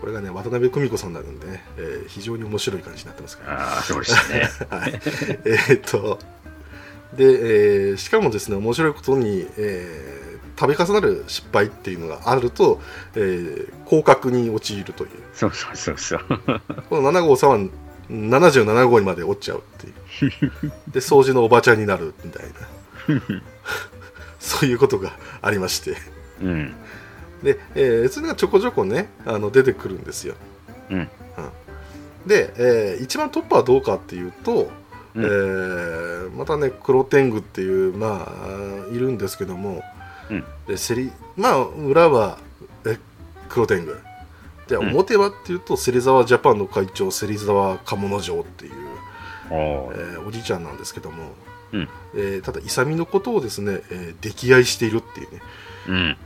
[0.00, 4.50] これがね渡辺久美子さんになるんでね、えー非常に面白い感じになってますから、ああ、そうでしたね。
[4.68, 6.18] はい、えーっと
[7.16, 12.80] で、えーしかもですね面白いことに、えー度重なる失敗っていうのがあると、
[13.16, 16.20] えー降格に陥るというそうそうそうそう。
[16.90, 17.58] この7号さんは
[18.10, 19.90] 77号にまで落ちちゃうってい
[20.28, 22.46] う で掃除のおばちゃんになるみたい
[23.08, 23.20] な
[24.38, 25.96] そういうことがありまして
[26.42, 26.74] うん。
[27.42, 30.34] で、えーそれがちょこちょこねあの出てくるんですよ
[30.90, 31.08] うん。
[32.26, 34.70] で、えー一番トップはどうかっていうと、
[35.14, 35.24] うん。
[35.24, 39.82] えーまたね黒天狗っていうまあいるんですけども、
[40.30, 40.44] うん。
[40.66, 42.38] でセリまあ裏は
[42.86, 42.98] え
[43.48, 43.96] 黒天狗。
[44.68, 44.88] でうん。
[44.90, 48.72] 表はっていうと芹沢ジャパンの会長芹沢鴨之丞っていう、
[49.50, 51.32] えーおじいちゃんなんですけども、
[51.72, 51.88] うん。
[52.14, 55.42] えーただ勇のことをですね、えー溺愛しているっていうね。
[55.88, 56.16] うん。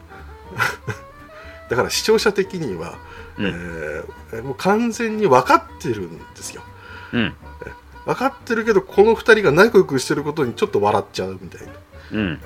[1.68, 2.94] だから視聴者的には、
[3.37, 3.46] うん。
[3.46, 6.62] えーもう完全に分かってるんですよ。
[7.12, 7.35] うん。
[8.09, 11.73] 分かってるけどこの2人が仲良くしてることにちょっと笑っちゃうみたいな。
[12.12, 12.40] うん。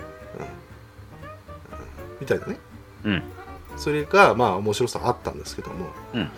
[2.20, 2.59] みたいなね。
[3.05, 3.22] うん。
[3.77, 6.29] それがまあ面白さあったんですけども、うん。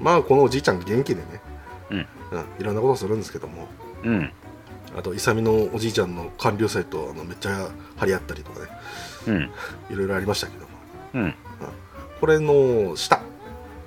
[0.00, 1.40] まあこのおじいちゃん元気でね、
[1.90, 1.98] うん。
[1.98, 2.06] うん。
[2.58, 3.68] いろんなことするんですけども。
[4.02, 4.32] うん。
[4.98, 8.66] あと勇のおじいちゃんの官僚祭とあのめっちゃ張り合ったりとかね。
[9.28, 9.50] うん。
[9.90, 10.70] いろいろありましたけども。
[11.14, 11.34] うん。
[12.20, 13.20] これの下、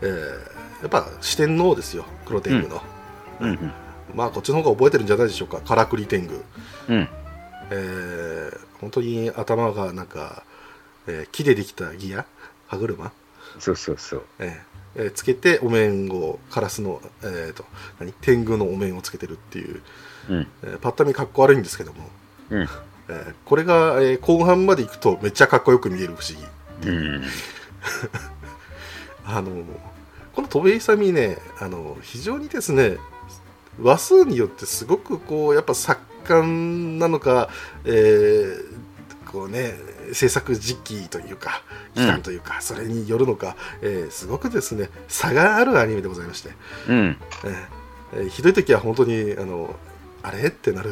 [0.01, 2.03] えーやっぱ四天王ですよ。
[2.25, 2.81] 黒天狗の、
[3.39, 3.73] うん。
[4.13, 6.35] まあこっちの方が覚えてるんじゃないでしょうかからくり天狗
[6.89, 7.09] うん。
[7.71, 10.43] えー本当に頭がなんか、
[11.07, 12.25] えー木でできたギア？
[12.67, 13.11] 歯車、
[13.59, 14.23] そうそうそう。
[14.39, 17.65] えーえーつけてお面をカラスの、えー、と
[17.99, 18.11] 何？
[18.13, 19.81] 天狗のお面をつけてるっていう、
[20.29, 20.47] うん。
[20.63, 22.09] えーパッと見かっこ悪いんですけども、
[22.49, 22.61] うん。
[22.61, 26.37] えーこれが、えー後半までいくとめっちゃかっこよく見える不思
[26.83, 27.23] 議うん。
[29.25, 29.63] あの
[30.35, 32.97] この戸部勇ねあの非常にですね
[33.81, 37.49] 話数によってすごくこうやっぱ作間なのか、
[37.85, 38.83] えー
[39.31, 39.73] こうね
[40.11, 41.63] 制作時期というか
[41.95, 46.51] 期間というか、それによるのか、えーすごくですね差があるアニメでございまして、
[46.87, 47.17] うん。
[47.43, 47.55] えー
[48.13, 49.75] えーひどい時は本当にあの
[50.21, 50.49] あれ？
[50.49, 50.91] ってなる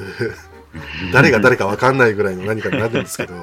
[1.14, 3.36] 誰が誰か分かんないぐらいの何かになるんですけど、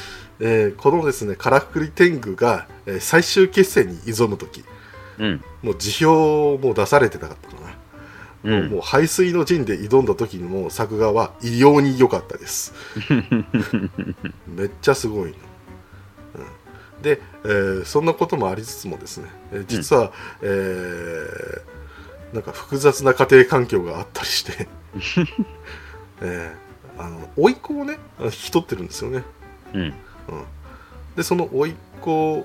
[0.40, 4.64] えーこのですね「からくり天狗が」えー最終決戦に挑む時
[5.18, 5.44] うん。
[5.62, 7.65] もう辞表もう出されてなかったかな、
[8.46, 8.70] うん。
[8.70, 12.72] もう排水の陣で挑んだ時にもう作画は異様に良かったです。
[14.46, 15.30] めっちゃすごい。
[15.30, 15.36] の、
[16.96, 17.02] うん。
[17.02, 21.76] で、えーそんなこともありつつもですね、えー実は、えー
[22.34, 24.68] なんか複雑な家庭環境があったりして、
[26.20, 29.22] えーあの甥っ子をね引き取ってるんですよね。
[29.74, 29.94] うん。
[31.14, 32.44] でその甥っ子を、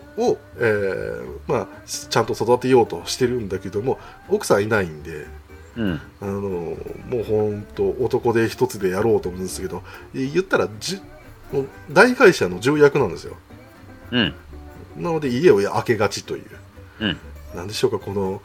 [0.58, 5.28] えーまあ、ちゃんと育てようとしてるんだけども奥さんいないんで
[5.77, 6.01] うん。
[6.21, 6.77] あのも
[7.19, 11.01] うほんと男で一つでやろうと思うんですけど言ったらじ
[11.51, 13.38] もう大会社の重役なんですよ。
[14.12, 14.34] うん。
[14.97, 16.45] なので家を開けがちという、
[16.99, 17.17] うん。
[17.55, 18.41] なんでしょうかこの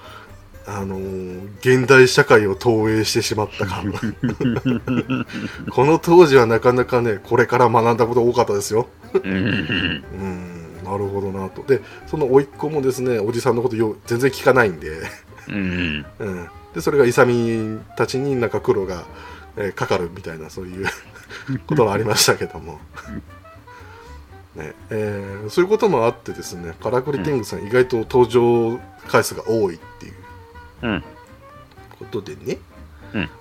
[0.66, 3.92] あのー現代社会を投影してしまった感。
[5.70, 8.88] この当時はなかなかねこれから学んだこと多かったですよ。
[9.14, 9.32] うん。
[9.32, 10.66] うん。
[10.84, 11.62] なるほどなと。
[11.62, 15.02] でその甥っ子もですねおじさんのことよ全然聞かないんで。
[15.48, 16.06] うん。
[16.18, 19.04] うん、でそれが勇たちになんか苦労が、
[19.56, 20.86] えーかかるみたいなそういう
[21.66, 22.78] ことがありましたけども、
[24.54, 30.14] ねえーそういうこともあってですねカラクリ天狗さん、意外と登場回数が多いっていう。
[30.82, 31.04] うん。
[31.98, 32.58] ことでね、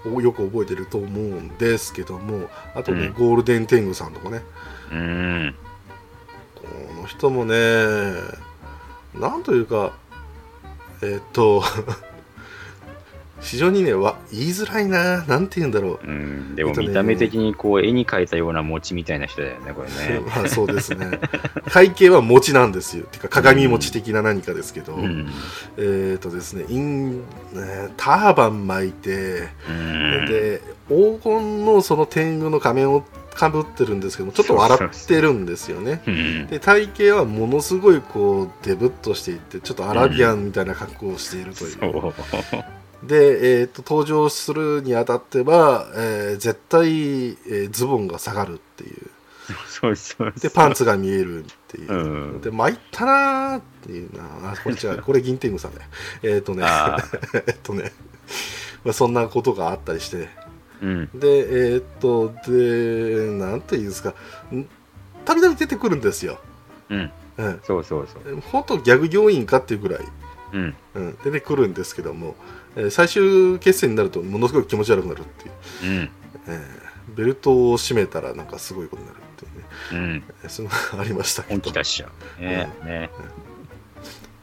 [0.10, 3.14] およく覚えてると思うんですけどもあとね、うん。
[3.16, 4.44] ゴールデン天狗さんとかね。
[4.94, 5.56] うん。
[6.56, 6.62] こ
[7.02, 8.14] の人もね
[9.14, 9.92] なんというか
[11.02, 11.62] えーっと
[13.42, 16.56] 非常にねわ言いづらいななんて言うんだろううん。
[16.56, 20.22] でも見た目的にこう絵に描いたような餅みたいな人だよね、これね。
[20.28, 21.20] まあそうですね
[21.70, 25.28] 背景は餅なんですよてか鏡餅的な何かですけど、うん。
[25.78, 27.24] えっ、とですねイン、ね
[27.98, 30.26] ターバン巻いて、うん。
[30.28, 33.04] で黄金のその天狗の仮面を
[33.36, 36.48] かぶってるんですけどもちょっと笑ってるんですよねうん。
[36.48, 42.66] で体型はものすごいこうデブっとしていてちょっとアラビアンみたいな格好をしているという、そう。
[43.04, 49.10] で、えー、と登場するにあたっては、えー絶対、えーズボンが下がるっていう。
[49.68, 50.34] そうそう。
[50.40, 52.42] でパンツが見えるっていう、うん。
[52.42, 54.52] で参ったなーっていうな。
[54.52, 55.88] あこれ違う これ銀天狗さんだよ
[56.24, 56.64] えっ、とね。
[56.66, 56.98] あ
[57.48, 57.92] えっとね、
[58.84, 60.30] まあ、そんなことがあったりして。
[60.82, 61.10] うん。
[61.14, 64.14] でえっ、とでなんていうんですか。
[64.54, 64.66] ん
[65.26, 66.40] たびたび出てくるんですよ、
[66.90, 67.12] うん。
[67.38, 68.42] うん、そうそうそう。
[68.52, 70.00] 本当ギャグ要員かっていうぐらい、
[70.54, 70.76] うん。
[70.94, 72.36] うん、出てくるんですけども、
[72.76, 75.52] えー最終決戦になるとものすごい気持ち悪くなるってい
[75.90, 76.10] う、うん。
[76.48, 76.86] えー
[77.16, 80.24] ベルトを締めたらなんかすごいことになるっていうねうん。
[80.44, 82.10] えーそのがありましたけ本ど気出しちゃ
[82.40, 82.42] う。
[82.42, 82.70] ね。
[82.84, 83.10] ね。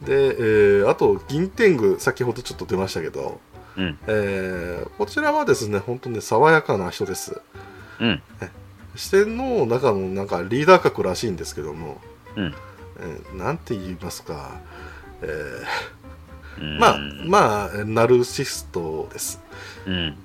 [0.03, 3.40] で、えーあと銀天狗先ほどちょっと出ましたけど、
[3.77, 3.99] うん。
[4.07, 7.40] えーこちらはですね本当に爽やかな人です
[8.01, 8.23] うん。
[8.97, 12.01] 四天王の中のなんかリーダー格らしいんですけども、
[12.37, 12.55] うん。
[13.01, 14.51] えーなんて言いますか、
[15.23, 16.02] えーうん
[16.79, 19.41] まあまあナルシストです
[19.87, 20.17] うん。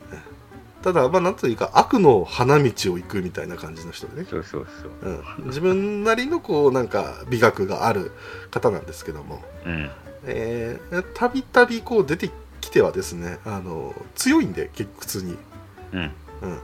[0.83, 5.11] ただまあなんというか悪の花道を行くみたいな感じの人でね、そうそうそう。
[5.39, 8.11] うん、自分なりのこうなんか美学がある
[8.51, 9.89] 方なんですけどもうん。
[10.25, 12.29] えーたびたびこう出て
[12.61, 15.37] きてはですねあの強いんで結普通に、
[15.93, 16.11] うん。
[16.41, 16.59] うん、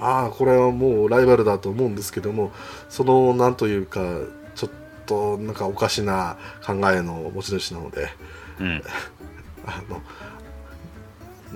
[0.00, 2.52] ああこれはもうライバルだと思うんですけども
[2.88, 4.00] そのなんというか
[4.54, 4.70] ちょっ
[5.06, 8.08] となんかおかしな考えの持ち主なので
[8.60, 8.82] うん。
[9.66, 10.02] あの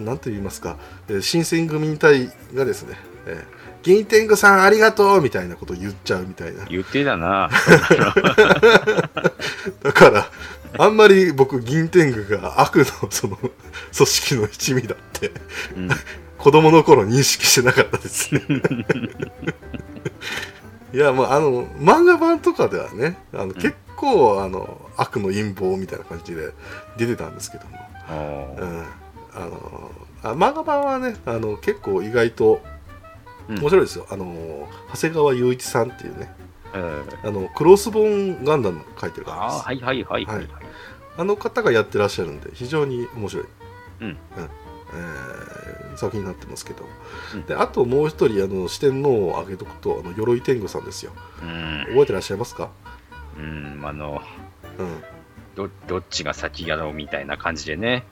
[0.04, 7.50] なんと言いますか、えー新選組隊がですね、えー、銀天狗さんありがとうみたいなことを言っちゃうみたいな言ってたな。
[9.82, 10.30] だから
[10.78, 13.52] あんまり僕銀天狗が悪のその組
[13.94, 15.32] 織の一味だって
[15.76, 15.88] うん。
[16.42, 18.42] 子供の頃認識してなかったですね
[20.92, 26.50] いやもうあの漫画版とかではねあの結構、あの悪の陰謀みたいな感じで
[26.98, 27.78] 出てたんですけども、
[28.10, 28.86] おうーん、
[29.34, 29.90] あの
[30.22, 32.60] あ漫画版はねあの結構意外と
[33.48, 33.58] うん。
[33.58, 36.34] 面白いですよ、あの長谷川雄一さんっていうね。
[36.74, 39.56] うんあのクロスボーンガンダム書いてる方です。
[39.56, 40.36] ああ、はいはいはいはい。
[40.36, 40.48] はい。
[41.18, 43.46] あの方がやってらっしゃるんで非常に面白い、
[44.00, 44.16] うん。
[44.36, 44.48] えー
[45.94, 46.86] 作品になってますけど、
[47.34, 47.44] うん。
[47.44, 51.12] であともう一人あの四天王を挙げとくとあの鎧天狗さんですよ。
[51.42, 51.84] うん。
[51.88, 52.70] 覚えてらっしゃいますか、
[53.36, 53.80] うん。
[53.84, 54.22] あの、
[54.78, 55.02] うん、
[55.54, 58.04] どどっちが先やろうみたいな感じでね。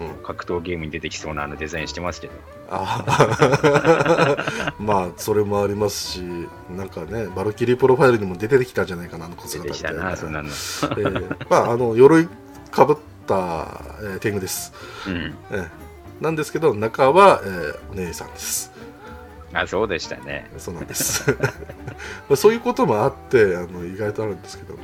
[0.00, 2.32] うん格闘ゲームに出てきそうなあのデザインしてますけど。
[2.68, 4.36] ああ
[4.80, 6.22] まあそれもありますし
[6.70, 10.48] なんかねバルキリープロファイルにも出てきたんじゃないかなあの小出姿みたいなてきたな、そんなの。
[10.48, 12.26] えーまああの鎧
[12.70, 13.34] かぶった、
[14.02, 14.72] えー天狗です、
[15.06, 15.34] うん。
[15.50, 15.68] えー
[16.20, 18.72] なんですけど中は、えーお姉さんです
[19.54, 20.50] あ、そうでしたね。
[20.58, 21.30] そうなんです
[22.28, 24.80] まあそういうこともあってあの意外とあるんですけども、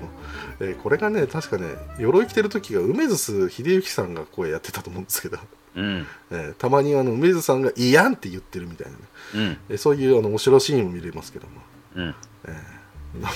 [0.61, 5.39] えーこれがね確かね鎧着てる時が梅津秀幸さんが声やってたと思うんですけど、
[5.77, 6.07] うん。
[6.31, 9.05] えーたまにあの梅津さんが「いやん」って言ってるみたいなね、
[9.35, 9.59] うん。
[9.71, 11.53] えーそういうあの面白いシーンも見れますけども
[11.97, 12.15] うん。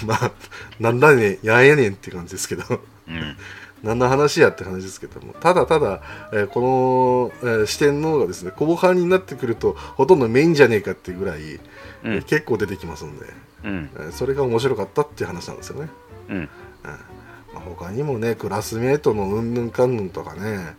[0.07, 0.33] まあ
[0.79, 2.63] なんだねんやんやねんって感じですけど
[3.09, 3.37] うん。
[3.85, 6.01] 何の話やって話ですけどもただただ、
[6.33, 11.61] えーこの、えー四天王がですね後半になってくるとほとんどメインじゃねえかっていうぐらい、う
[12.05, 12.23] えーん。
[12.23, 13.27] 結構出てきますんで、
[13.65, 13.91] うん。
[13.95, 15.91] えーそれが面白かったっていう話なんですよね、
[16.31, 16.49] うん。
[16.83, 20.77] まあ、他にもねクラスメートのうんぬんかんぬんとかね、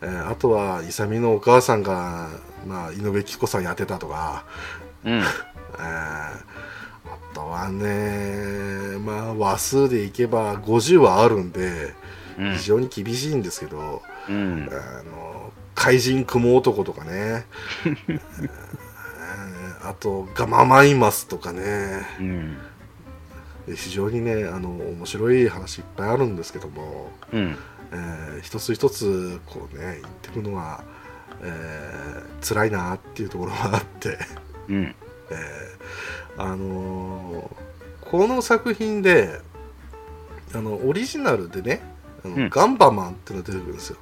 [0.00, 2.28] えーあとは勇のお母さんが、
[2.66, 4.44] まあ、井上貴子さんやってたとか、
[5.04, 5.12] うん。
[5.18, 5.24] えー
[5.78, 11.90] あとはねまあ話数でいけば50はあるんでうん
[12.56, 14.68] 非常に厳しいんですけど、うん。
[14.70, 17.46] あの怪人雲男とかね
[18.06, 22.58] えーあとガママイマスとかねうん。
[23.74, 27.56] 非常にねあの面白い話いっぱいあるんですけども、うん。
[27.92, 30.82] えー一つ一つこうね言っていくのは、
[31.42, 34.18] えー辛いなっていうところがあって、
[34.68, 34.94] うん。
[35.30, 37.70] えーあのー
[38.10, 39.40] この作品で
[40.52, 41.80] あのオリジナルでね
[42.24, 43.96] あの、うんガンバマンっていうのが出てくるんですよ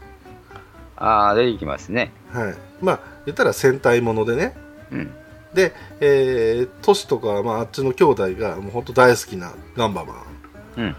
[0.97, 2.13] ああ、出てきますね。
[2.33, 4.57] はいまあ言ったら戦隊ものでね
[4.91, 5.11] うん。
[5.55, 10.17] で、えー、トシとか、まあ、あっちの兄弟がもう本当大好きなガンバマン
[10.77, 10.91] うん。
[10.91, 10.95] っ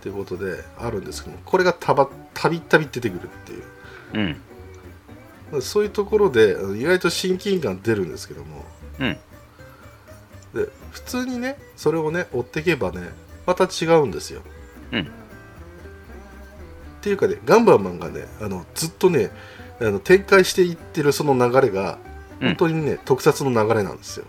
[0.00, 4.36] ていうことであるんですけどもこれがたばたびたび出てくるっていう
[5.54, 5.62] うん。
[5.62, 8.64] そういうところで意外と親近感出るんですけども
[8.98, 9.18] うん。
[10.54, 13.10] で普通にねそれをね追っていけばね
[13.46, 14.42] また違うんですよ
[14.92, 15.10] うん。
[17.02, 19.32] っていうかねガンバマンがねあのずっとね
[19.80, 21.98] あの展開していってるその流れが
[22.40, 22.48] うん。
[22.48, 24.26] 本当にね、特撮の流れなんですよ、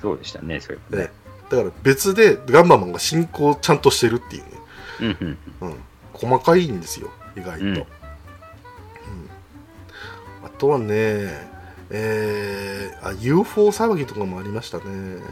[0.00, 1.04] そうでしたね、それもね。
[1.04, 1.10] ね。
[1.50, 4.50] だから別でガンバマンが進行ちゃんとしてるっていうね、
[5.00, 5.38] うん。
[5.60, 5.68] うん。
[5.68, 5.76] うん、
[6.12, 7.74] 細かいんですよ意外と、うん。
[7.74, 7.84] うん。
[10.44, 11.56] あとはね
[11.88, 14.84] えー、あ UFO 騒ぎとかもありましたね。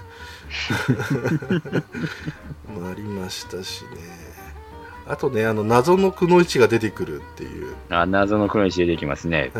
[2.68, 4.33] もありましたしね
[5.06, 9.52] あとねあの謎のくのいちが出てくるっていう、あ、謎の黒石出てきますね。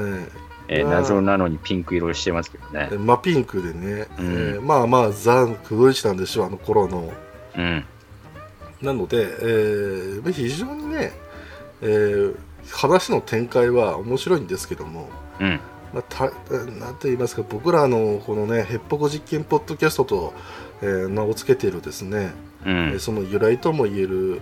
[0.68, 2.88] えー謎なのにピンク色してますけどね。
[2.96, 7.12] 真ピンクでね、うんえーまあまあザ・くのいちなんでしょうあの頃の
[7.56, 7.84] うん。
[8.80, 11.12] なので、えー非常にね、
[11.82, 12.36] えー
[12.70, 15.60] 話の展開は面白いんですけども、うん。
[15.92, 16.24] まあ、た
[16.80, 20.34] なんて言いますか僕らのこのねヘッポコ実験ポッドキャストと、
[20.80, 22.32] えー名を付けているですね、
[22.64, 23.00] うえーん。
[23.00, 24.40] その由来とも言える、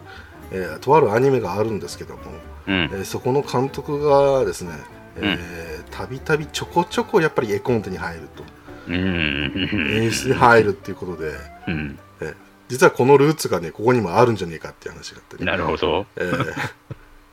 [0.52, 2.22] えーとあるアニメがあるんですけども、
[2.66, 2.86] うんえ。
[2.88, 4.72] ーそこの監督がですね
[5.16, 8.44] えーたびたびちょこちょこやっぱり絵コンテに入ると
[8.88, 9.68] うん。
[9.90, 11.32] 演出に入るっていうことで、
[11.68, 11.98] うん。
[12.20, 12.34] えー
[12.68, 16.06] 実はこのルーツがねここにもあるんじゃねえかっていう話があってねなるほど。
[16.16, 16.54] えー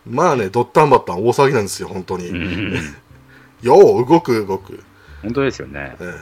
[0.06, 2.74] まあねドッタンバッタン大騒ぎなんですよ本当に、うん。
[3.62, 4.84] よう動く動く、
[5.22, 5.96] 本当ですよね。
[6.00, 6.20] えーうん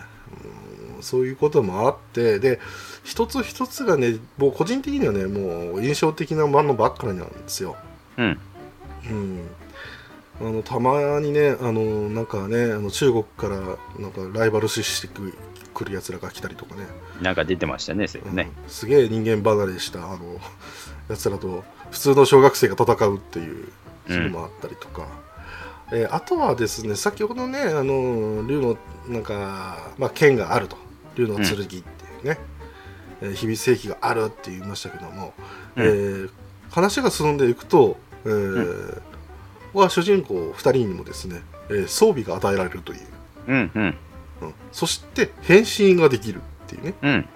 [1.02, 2.60] そういうこともあってで
[3.08, 7.78] 一つ一つがねもう個人的にはねもう印象的なものばっかりなんですよ、
[8.18, 8.40] うん。
[9.10, 9.48] うん、
[10.42, 13.56] あのたまにねあのなんかねあの中国から
[13.98, 15.34] なんかライバル視してく
[15.74, 16.86] くるやつらが来たりとかね。
[17.22, 18.52] なんか出てましたね、それね。
[18.64, 18.70] うん。
[18.70, 20.40] すげえ人間離れしたあの
[21.08, 23.70] やつらと普通の小学生が戦うっていう
[24.08, 25.08] そういうのもあったりとか、
[25.94, 30.76] えーあとはですね先ほどねあの竜のなんか、まあ、剣があると。
[31.16, 32.38] 竜の剣っていうね、
[33.22, 35.34] えー秘密兵器があるって言いましたけども、
[35.76, 36.30] うんえー
[36.70, 39.02] 話が進んでいくと、えー
[39.74, 43.00] は主人公2人にもですね、えー装備が与えられるという、
[43.48, 43.72] うん。
[43.74, 43.98] うん。
[44.42, 47.28] うんそして変身ができるっていうねうん。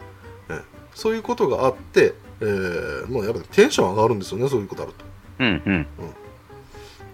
[0.93, 5.05] そういうことがあって、えーもうやっぱりテンション上がるんですよねそういうことあると。
[5.39, 5.87] うん。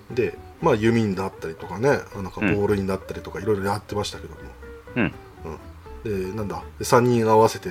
[0.09, 0.15] うん。
[0.15, 4.41] でまあ弓になったりとかねなんかボールになったりとかいろいろやってましたけども、
[4.95, 5.13] うん
[6.03, 7.69] うんでなんだで3人合わせて、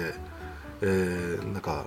[0.83, 1.87] えーなんか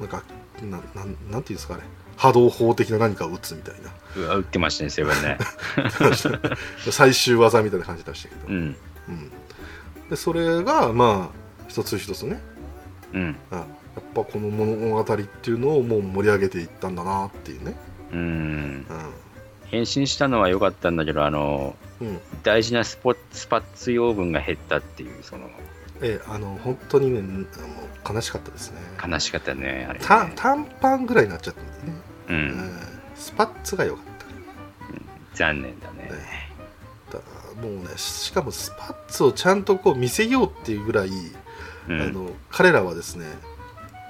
[0.00, 0.22] なんか
[0.62, 1.82] ななんなんていうんですかね
[2.16, 5.38] 波動砲的な何かを打つみたいなうわ、打ってましたね、それはね。
[6.90, 8.76] 最終技みたいな感じでしたけど、うん。
[9.08, 9.30] うん
[10.10, 12.40] でそれがまあ一つ一つね
[13.12, 13.36] うん。
[13.50, 13.66] あやっ
[14.14, 17.76] ぱこの物語っていうのをもう盛り上げていったんだなっていうね、
[18.12, 18.18] うん。
[18.18, 18.86] うん、
[19.66, 21.87] 変身したのは良かったんだけど、あの、うん
[22.42, 25.48] 大事なスポスパッツ養分が減ったっていう、その、
[26.00, 27.46] ええあの本当にねもう
[28.14, 28.80] 悲しかったですね。
[29.04, 30.04] 悲しかったね、あれ、ね。
[30.04, 32.78] た短パンぐらいになっちゃったんでね、う、うんん
[33.16, 34.18] スパッツが良かった。
[35.34, 36.10] 残念だね。
[37.12, 37.18] だ
[37.62, 41.10] もうねしかもスパッツをちゃんとこう見せようっていうぐらい、
[41.88, 43.26] うん、あの彼らはですね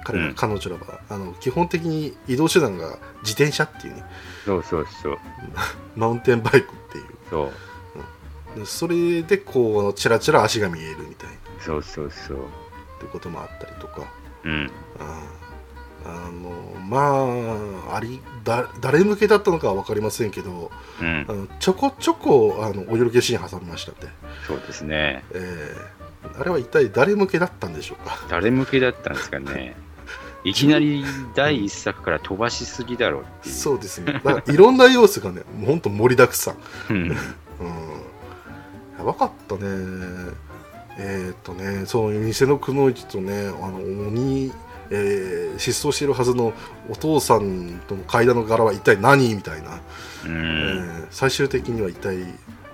[0.03, 0.33] 彼ら、うん。
[0.35, 4.03] 彼女らはあの基本的に移動手段が自転車っていうね。
[4.45, 5.17] そうそうそう。
[5.95, 6.61] マウンテンバイクっ
[6.91, 7.05] ていう。
[7.29, 7.51] そう。
[8.55, 12.37] でそれでこうチラチラ足が見えるみたいなっそうそうそう。
[12.99, 14.01] てこともあったりとか
[14.43, 14.71] うん。
[14.99, 15.23] あ
[16.05, 16.49] あの
[16.87, 20.71] まあありだ誰向けだったのかは分かりませんけど
[21.01, 21.33] うんあ。
[21.33, 24.07] のちょこちょこあのお色気シーン挟みましたって、
[24.47, 25.23] そうですね。
[25.33, 25.99] えー
[26.37, 28.17] あれは一体誰向けだったんでしょうか？
[28.29, 29.73] 誰向けだったんですかね。
[30.43, 33.55] いきなり第一作から飛ばしすぎだろうっていう。
[33.55, 36.55] そうですねだからいろんな要素がねもうほんと盛りだくさん
[36.89, 37.17] うん。
[38.99, 39.61] うんやばかったね。
[40.97, 44.51] えーっとねそう偽のくのいちとねあの鬼、
[44.91, 46.53] えー失踪しているはずの
[46.89, 49.33] お父さんとの階段の柄は一体何？
[49.35, 49.79] みたいな、う
[50.25, 50.31] えん。
[50.31, 52.17] ー最終的には一体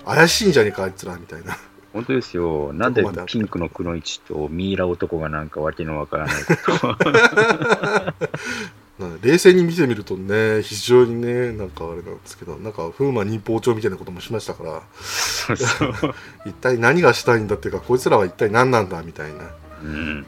[0.05, 1.57] 怪しいんじゃねえかあいつらみたいな。
[1.93, 2.73] 本当ですよ。
[2.73, 6.95] なんでピンクのくのいちとミイラ男がなんかわけのわからないこと
[8.97, 14.81] 冷静に見てみるとね非常にねなんかあれなんですけどなんか風魔忍法帳みたいなこともしましたから。
[16.45, 19.51] 一体何がしたいんだっていうかこいつらは一体何なんだみたいな。
[19.83, 20.25] うん。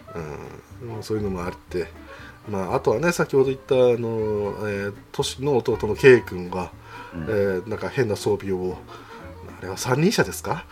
[0.82, 1.88] うん、まあそういうのもあって、
[2.50, 3.88] まあ、あとはね先ほど言ったあの、
[4.68, 6.72] えー、トシの弟の K 君が、
[7.14, 7.24] うん。
[7.24, 8.78] えーなんか変な装備を
[9.60, 10.66] あれは三輪車ですか、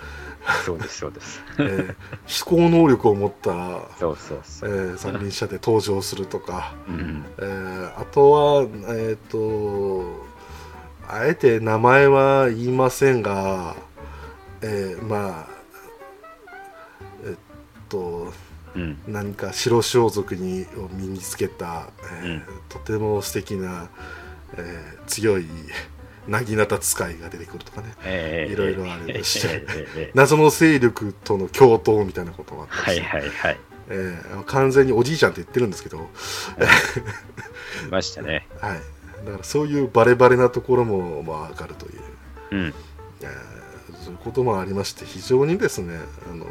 [0.66, 1.44] そうです、そうです。
[1.60, 3.52] えー飛行能力を持った、
[4.00, 4.96] そうそうそえう。
[4.96, 7.26] ー三輪車で登場するとか、うん。
[7.38, 10.04] えーあとはえっ、と
[11.08, 13.76] あえて名前は言いませんが、
[14.62, 15.48] えーまあ
[17.26, 17.36] えっ
[17.90, 18.32] と
[18.76, 18.98] うん。
[19.08, 21.88] 何か白装束にを身につけた、
[22.22, 23.90] えーうんとても素敵な、
[24.58, 25.46] えー強い
[26.28, 27.94] なぎなた使いが出てくるとかね。
[28.04, 28.54] ええ。
[28.54, 29.88] いろいろありましてええええ。
[29.96, 33.60] ええ謎の勢力との共闘みたいなことがあったはいはいはい。
[33.90, 36.02] えー完全におじいちゃんって言ってるんですけど、い。
[37.90, 38.48] ましたね。
[38.60, 38.80] はい、
[39.26, 42.02] だからそういうバレバレなところもまあ上がるという、
[42.52, 42.74] うん。
[43.22, 43.56] えー
[44.04, 45.98] そういうこともありまして非常にですね、
[46.32, 46.48] あのー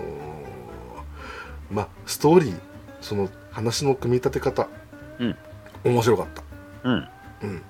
[1.71, 2.61] まあストーリー
[3.01, 4.69] その話の組み立て方、
[5.21, 5.37] うん。
[5.85, 6.43] 面白かった。
[6.89, 7.09] うん。
[7.43, 7.63] うん、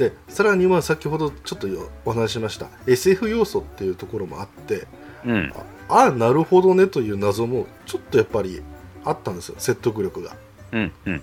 [0.00, 1.68] でさらには先ほどちょっと
[2.06, 4.86] お話ししました SF 要素っていうところもあって
[5.26, 5.52] うん。
[5.90, 8.62] ああなるほどねという謎もちょっとやっぱり
[9.04, 10.36] あったんですよ説得力が。
[10.72, 10.92] うん。
[11.04, 11.22] うん。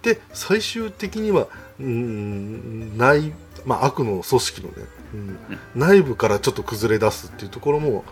[0.00, 1.48] で最終的には
[1.78, 3.34] うーん内、
[3.66, 4.74] まあ、悪の組織のね、
[5.12, 5.38] うん
[5.74, 8.04] 内部からちょっと崩れ出すっていうところも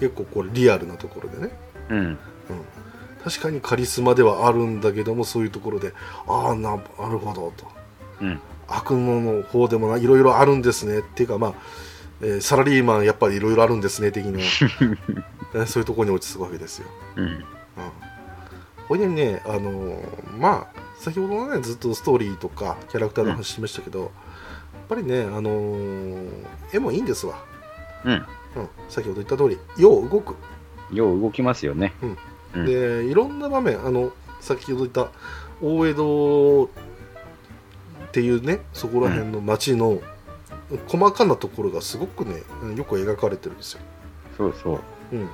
[0.00, 1.52] 結構これリアルなところでね、
[1.90, 1.98] うん。
[1.98, 2.18] うん、
[3.22, 5.92] 確かにカリスマではあるんだけどもそういうところで
[6.26, 6.76] ああなな
[7.08, 7.66] るほどと
[8.20, 8.40] うん。
[8.76, 11.00] 悪魔の方でもないろいろあるんですね。
[11.00, 11.54] っていうかまあ、
[12.20, 14.38] えーサラリーマンやっぱりいろいろあるんですね的な、
[15.58, 16.86] ねそういうところに落ち着くわけですよ。
[17.16, 17.24] うん。
[17.24, 17.42] うん、
[18.88, 24.10] これでね、あのーまあ先ほどのねずっとストーリーとかキャラクターの話しましたけど、やっ
[24.88, 26.28] ぱりね、あのー
[26.72, 27.44] 絵もいいんですわ、
[28.04, 28.12] うん。
[28.12, 30.36] うん、先ほど言った通りよう動く、
[30.92, 31.94] よう動きますよね。
[32.54, 32.64] うん。
[32.66, 35.08] でいろんな場面あの先ほど言った
[35.62, 36.70] 大江戸
[38.12, 40.02] っていうねそこら辺の街の
[40.86, 42.42] 細かなところがすごくね
[42.76, 43.80] よく描かれてるんですよ。
[44.36, 44.80] そうそう。
[45.12, 45.26] うん、や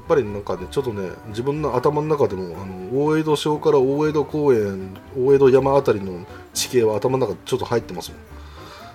[0.00, 8.12] っぱりなんかねちょっとね自分の頭の中でもあの大江戸省から大江戸公園大江戸山あたりの地形は頭の中にちょっと入ってます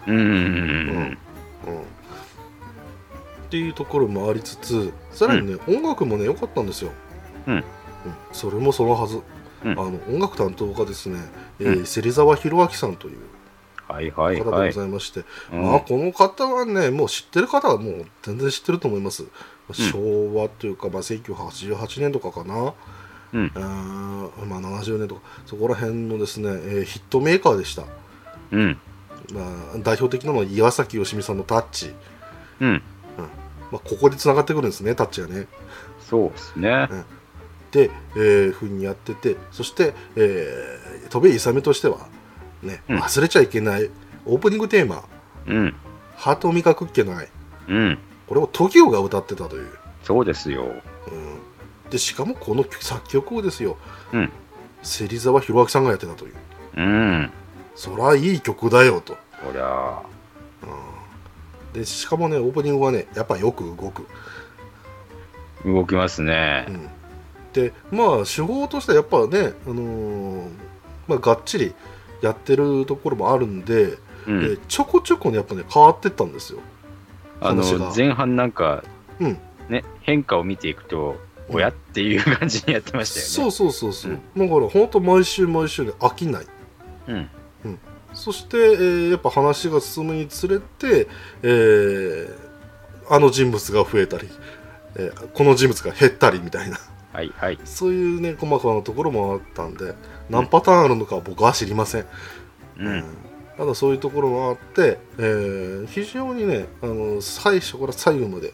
[0.07, 0.17] もん。
[0.17, 0.19] うん。
[0.19, 0.27] うん。
[0.27, 1.17] うん
[3.47, 6.91] っていうところもありつつさらにね、音楽もね良かったんですよ。
[7.47, 7.63] うん
[8.33, 9.21] それもそのはず、
[9.63, 9.71] うん。
[9.71, 11.19] あの音楽担当がですね、
[11.59, 11.85] えーうん。
[11.85, 13.17] 芹沢弘明さんという
[13.87, 14.73] はいはい方ではい。
[14.73, 15.61] ございまして、うん。
[15.63, 19.27] まあ、この方はねもう知ってる方はもう全然知ってると思います、ん。
[19.73, 22.73] 昭和というか、まあ、1988年とかかな、
[23.33, 23.51] うん。
[23.55, 25.21] あーまあ、70年とか。
[25.45, 27.83] そこら辺のですね、えーヒットメーカーでした、
[28.51, 28.77] うん。
[29.33, 31.93] まあ、代表的なのは岩崎良美さんの「タッチ。
[32.59, 32.81] うん。」
[33.71, 35.47] まあ、ここでつながってくるんですねタッチがね。
[36.09, 36.89] そうですね。
[37.77, 42.07] で、えー、ふうにやっててそして、えー、勇としては、
[42.63, 43.89] ね、うん忘れちゃいけない
[44.25, 45.03] オープニングテーマ
[45.45, 45.75] うん。
[46.17, 47.27] 「ハートを味覚っけない」
[47.69, 47.99] うん。
[48.25, 49.69] これを TOKIO が歌ってたという、
[50.03, 50.63] そうですよ。
[50.63, 53.77] うん、でしかもこの作曲をですよ
[54.11, 54.31] うん。
[54.81, 56.33] 芹沢弘明さんがやってたという
[56.77, 57.31] うん。
[57.75, 59.19] そらいい曲だよと、こ
[59.53, 60.01] りゃ、
[61.73, 64.07] でしかもねオープニングはねやっぱよく動く、
[65.63, 66.71] 動きますねう。
[66.71, 66.89] ん、
[67.53, 70.49] でまあ手法としてはやっぱね、あのー
[71.07, 71.73] まあ、がっちり
[72.21, 74.41] やってるところもあるんで、うん。
[74.41, 76.59] でちょこちょこねやっぱね変わってったんですよ。
[77.39, 77.63] あの
[77.95, 78.83] 前半なんか、
[79.19, 79.37] うん。
[79.69, 81.17] ね、変化を見ていくと、
[81.49, 81.55] うん。
[81.55, 81.69] おや？
[81.69, 86.45] っていう感じにやってましたそうよそうそうそう、だから本当毎週毎週で飽きない。
[87.07, 87.29] ね。
[88.13, 91.07] そして、えーやっぱ話が進むにつれて、
[91.43, 92.33] えー
[93.09, 94.27] あの人物が増えたり、
[94.95, 96.77] えーこの人物が減ったりみたいな。
[96.77, 96.81] うん、
[97.13, 97.59] はいはい。
[97.65, 99.95] そういうね細かなところもあったんで
[100.29, 102.05] 何パターンあるのかは僕は知りません、
[102.79, 103.03] うん。
[103.57, 108.53] ただそういうところもあって、えー非常にねあの最初から最後まで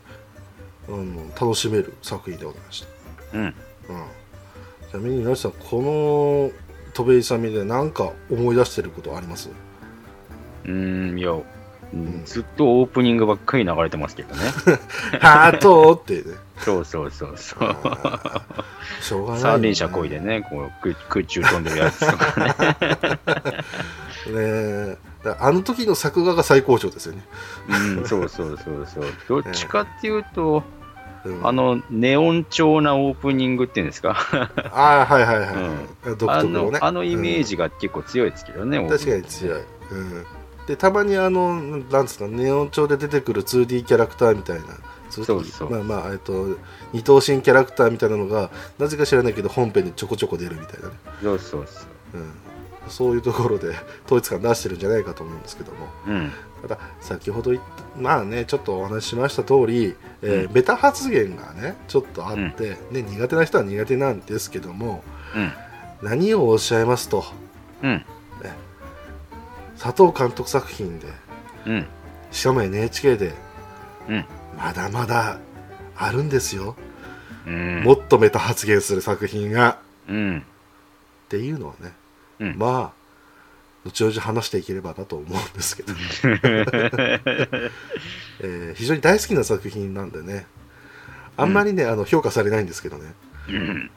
[0.87, 2.85] あの楽しめる作品でございまし
[3.31, 3.43] た、うん。
[3.45, 3.53] うん、
[4.89, 6.51] ちなみに皆さんこの
[6.93, 9.49] 戸辺勇で何か思い出してることあります？
[10.65, 11.43] うん、いや、ん
[12.25, 14.41] ずっとオープニングばっかり流れてますけどね。
[15.21, 16.23] ハートってね。
[16.59, 17.75] そうそうそうそう。
[19.01, 22.47] しょうがないよね、三輪車こいでね、こう空空中飛んでるやつとかね。
[24.93, 24.97] ね
[25.39, 27.23] あの時の作画が最高潮ですよね、
[27.69, 29.05] うん、そうそうそうそう。
[29.43, 30.63] どっちかっていうと、
[31.25, 31.47] うん。
[31.47, 34.15] あの、ネオン調なオープニングっていうんですか？
[34.71, 35.49] あーはいはいはい、
[36.17, 36.79] 独あ特のね。
[36.79, 38.89] のあのイメージが結構強いですけどね、うん。
[38.89, 40.25] 確かに強い、うん、
[40.67, 44.65] でたまにあのなんですかネオン調で出てくる 2D キャラクターみたいな
[45.11, 46.57] 2D そうそうまあまあえっと
[46.93, 48.49] 二等身キャラクターみたいなのが
[48.79, 51.81] なぜか知らないけど本編にちょこちょこ出るみたいなね、そうそうそ
[52.15, 52.19] う。
[52.19, 52.31] うん、
[52.87, 56.31] そういうところで統一感出してるんじゃないかと思うんですけどもうん。
[56.61, 57.51] ただ先ほど
[57.99, 65.03] まあねちょっとお話ししました通り、えーうんベタ発言がねちょっとあって、ね、苦手な人は苦手なんですけども
[65.35, 65.51] うん。
[66.01, 67.25] 何をおっしゃいますと
[67.81, 68.05] うん。
[69.83, 71.07] 佐藤監督作品で
[71.65, 71.85] うん。
[72.31, 73.33] しかも NHK で
[74.07, 74.25] うん。
[74.57, 75.39] まだまだ
[75.97, 76.77] あるんですよ、
[77.45, 77.83] うん。
[77.83, 80.39] もっとメタ発言する作品がうん。
[80.39, 81.91] っていうのはね、
[82.39, 83.03] うんまあ
[83.85, 85.91] 後々話していければなと思うんですけど、
[88.39, 90.47] えー非常に大好きな作品なんでね
[91.35, 93.13] あんまりね、あの評価されないんですけどね
[93.49, 93.55] うん。
[93.55, 93.91] うん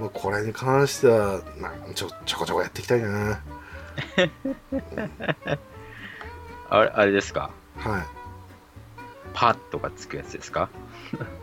[0.00, 3.40] まあ、これに関してはまあちょちょこちょこやっていきたいな
[6.70, 7.50] あれあれですか？
[7.76, 8.02] はい。
[9.34, 10.68] パッとかつくやつですか？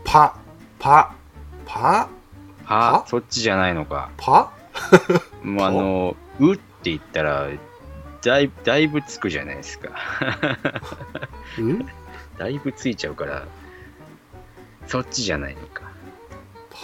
[0.04, 0.36] パ
[0.78, 1.14] パ
[1.66, 2.08] パ？
[2.64, 3.04] パ？
[3.06, 4.10] そっちじゃないのか。
[4.16, 4.52] パ？
[5.42, 7.48] もうあの、 うって言ったら、
[8.22, 9.90] だいだいぶつくじゃないですか。
[11.58, 11.86] うん？
[12.38, 13.46] だいぶついちゃうから、
[14.86, 15.82] そっちじゃないのか。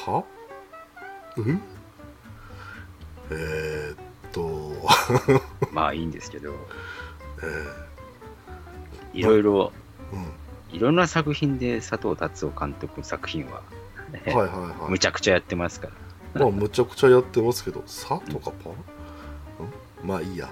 [0.05, 0.25] パ？
[1.37, 1.61] うん？
[3.31, 3.97] えー、っ
[4.37, 4.73] と、
[5.73, 6.55] まあいいんですけど、
[7.43, 7.67] え
[9.15, 10.77] いろいろ、ーうん。
[10.77, 13.63] いろんな作品で佐藤達夫監督の作品は、
[14.27, 14.91] はいはいはい。
[14.91, 15.89] むちゃくちゃやってますか
[16.35, 16.43] ら。
[16.43, 18.69] まあむちゃくちゃやってますけど「さ」とか「パ」
[20.03, 20.09] うん。
[20.09, 20.51] まあいいや。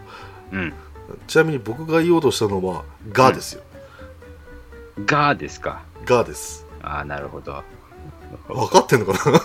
[0.50, 0.72] うん。
[1.26, 3.62] ちなみに僕が言おうとしたのは「が」ですよ。
[5.04, 5.82] がですか。
[6.06, 6.64] 「が」です。
[6.82, 7.62] ああ、なるほど。
[8.48, 9.38] 分かってんのかな？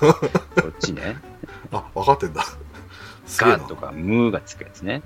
[0.62, 1.18] そっちね。
[1.72, 2.46] あ分かってんだ
[3.30, 5.01] すげえながとかむがつくやつね。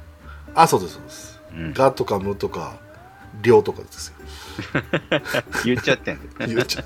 [0.55, 2.75] あそうですそうですうん「が」とか「む」とか
[3.41, 4.13] 「りょう」とかですよ
[5.65, 6.47] 言っちゃってんの。
[6.47, 6.83] 言っちゃ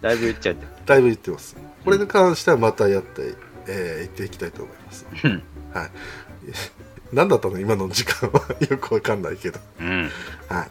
[0.00, 3.34] だいぶ言っちゃってだいぶ言ってますこれに関してはまたやって、
[3.66, 5.42] えー、言っていきたいと思いまする。
[5.72, 5.90] はい
[7.12, 7.58] 何だったの？
[7.58, 10.10] 今の時間はよくわかんないけどうん。
[10.48, 10.70] はい。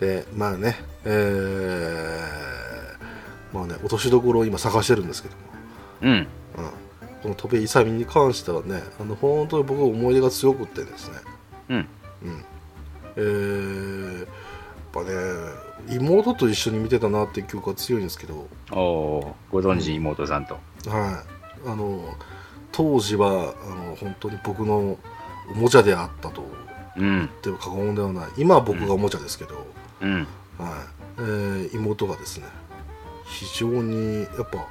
[0.00, 5.42] で、まあね、えー、まあね、落としどころを今探してるんですけども、
[6.02, 6.26] うん。
[7.24, 11.16] うん、この戸辺勇に関してはね、あの本当に僕思い出が強くってですね、
[11.70, 11.76] うん。
[11.76, 12.44] うん。
[13.16, 14.28] えー、やっ
[14.92, 20.54] ぱね、妹と一緒に見てたなっていう記憶が強いんですけど、おご存知妹さんと。
[20.54, 21.24] は
[21.66, 21.68] い。
[21.68, 22.02] あの、
[22.72, 24.98] 当時は、あの、本当に僕の
[25.52, 26.44] おもちゃであったと
[26.96, 27.18] うん。
[27.18, 28.28] 言っても過言ではない。
[28.36, 29.66] 今は僕がおもちゃですけど、
[30.00, 30.14] うん。
[30.14, 30.26] はい
[31.18, 32.46] えー妹がですね
[33.26, 34.66] 非常にやっぱ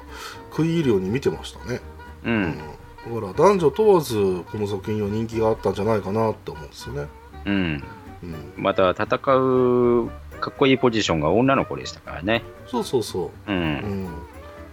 [0.50, 1.80] 食い入るように見てましたね、
[2.24, 2.30] う。
[2.30, 2.58] うん
[3.02, 4.14] だから男女問わず
[4.52, 7.06] この作品は人気があったんじゃないかなって思うんですよね、
[7.46, 7.84] うん。
[8.22, 12.42] うん、また戦うかっこいいポジションが女の子でしたからね。
[12.66, 13.60] そうそうそうう、うん
[14.04, 14.08] ん。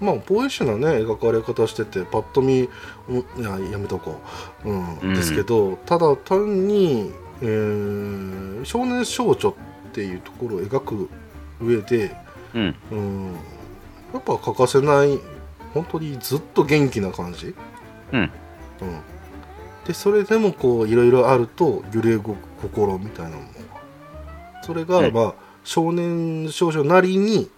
[0.02, 2.68] まあポエシーなね描かれ方しててパッと見
[3.08, 4.20] うんいややめとこ
[4.66, 9.54] う、うんうんですけどただ単に、えー少年少女っ
[9.93, 11.10] ていうところを描く
[11.62, 12.14] 上で
[12.54, 12.76] うん。
[12.91, 13.34] うん
[14.14, 15.20] やっぱ欠かせない
[15.82, 17.55] 本当にずっと元気な感じ、
[18.11, 18.19] うん。
[18.19, 18.30] うん、
[19.86, 23.53] でそれでもこういろいろあると揺れ動く心みたいなものが
[24.63, 27.49] それが、うんまあ少年少女なりに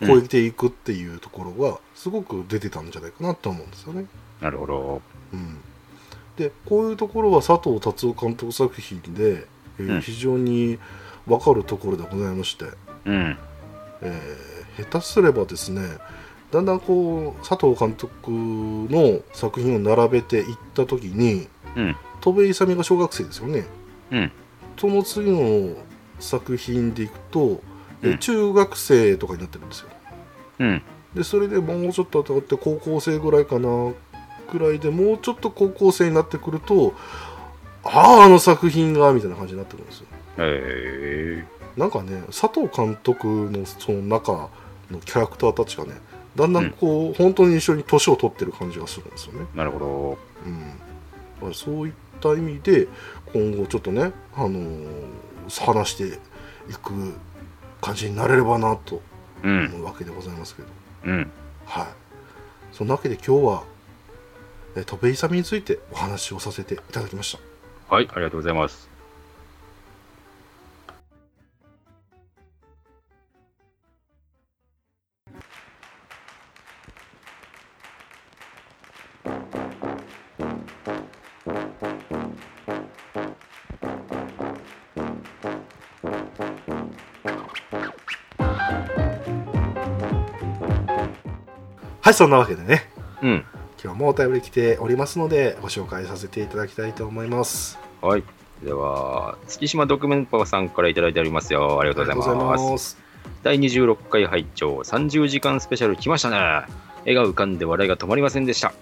[0.00, 4.06] 超えていくっていうところがすごく出てたんじゃないかなと思うんですよね。
[4.40, 5.02] なるほど。
[5.32, 5.60] うん、
[6.36, 9.46] でこういうところは佐藤達夫監督作品で、
[9.78, 10.78] えーうん非常に
[11.26, 12.64] 分かるところでございまして、
[13.04, 13.38] うん。
[14.02, 15.80] えー下手すればですね
[16.50, 21.96] だんだんこう佐藤監督の作品を並べていった時にうん。
[22.20, 23.66] 戸辺勇が小学生ですよね
[24.10, 24.32] うん。
[24.78, 25.74] その次の
[26.18, 27.60] 作品でいくと、
[28.02, 29.88] えーうん中学生とかになってるんですよ
[30.60, 30.82] うん。
[31.14, 33.92] でそれでもうちょっと経って高校生ぐらいかな
[34.50, 36.94] くらいでもうちょっと高校生になってくると
[37.82, 40.06] あああの作品がみたいな感じになってくるんですよ
[40.38, 41.44] へえ。
[41.76, 44.50] なんかね佐藤監督のその中
[44.90, 45.92] のキャラクターたちがね
[46.36, 50.18] だんだんこう、本当に一緒に年を取ってる感じがするんですよね、なるほど。
[51.42, 52.88] うん、そういった意味で
[53.32, 55.06] 今後ちょっとね、あのー
[55.48, 56.18] 話して
[56.68, 57.14] いく
[57.80, 59.00] 感じになれればなと
[59.44, 59.66] うん。
[59.66, 60.68] 思うわけでございますけど、
[61.04, 61.30] うん。
[61.66, 61.86] はい
[62.72, 63.62] そんなわけで今日は
[64.74, 67.38] えー戸辺勇についてお話をさせていただきまし
[67.88, 68.95] たはい、ありがとうございます。
[92.06, 92.84] はいそんなわけでね
[93.20, 93.44] うん。
[93.82, 98.22] 今日もお便り来ておりますのでご紹介させていただきたいと思いますはい。
[98.62, 101.80] では、月島ドキュメンパーさんからいただいておりますよ。
[101.80, 102.90] ありがとうございます。
[102.90, 102.98] す
[103.42, 106.38] 第26回拝聴30時間スペシャル来ましたね。
[107.04, 108.72] 絵が浮かんで笑いが止まりませんでした。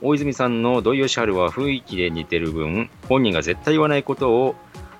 [0.00, 4.54] 大泉さんの土井善晴は雰囲気で似てる分、本人が絶対言わないことを、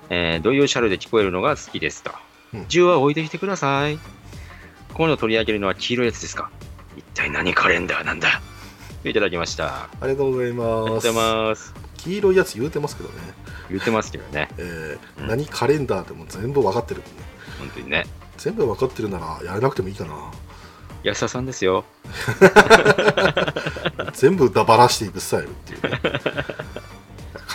[0.09, 2.11] えー、土井善晴で聞こえるのが好きですと
[2.53, 2.65] うん。
[2.67, 3.97] 銃は置いてきてください。
[4.93, 6.51] 今度取り上げるのは黄色いやつですか？
[6.61, 6.70] 一
[7.13, 8.41] 体何カレンダーなんだ？
[9.03, 9.65] いただきました。
[9.67, 10.53] あありがとうござい
[11.13, 11.73] ます。
[11.97, 13.15] 黄色いやつ言うてますけどね、
[13.69, 14.49] 言ってますけどね。
[14.57, 15.27] えーうん。
[15.27, 17.01] 何カレンダーでも全部分かってる
[17.59, 18.05] 本当にね。
[18.37, 20.31] 全部分かってるならやらなくてもいいかな。
[21.03, 21.83] 安田さんですよ。
[24.13, 25.99] 全部だばらしていくスタイルっていうね。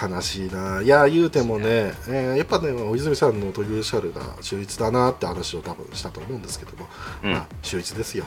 [0.01, 0.83] 悲しいな。
[0.83, 6.89] いや言うてもね、えーやっぱね大泉さんのトリューシャルが秀逸だなって話を多分したと思うんですけども、
[7.25, 7.33] うん。
[7.33, 8.25] まあ秀逸ですよ、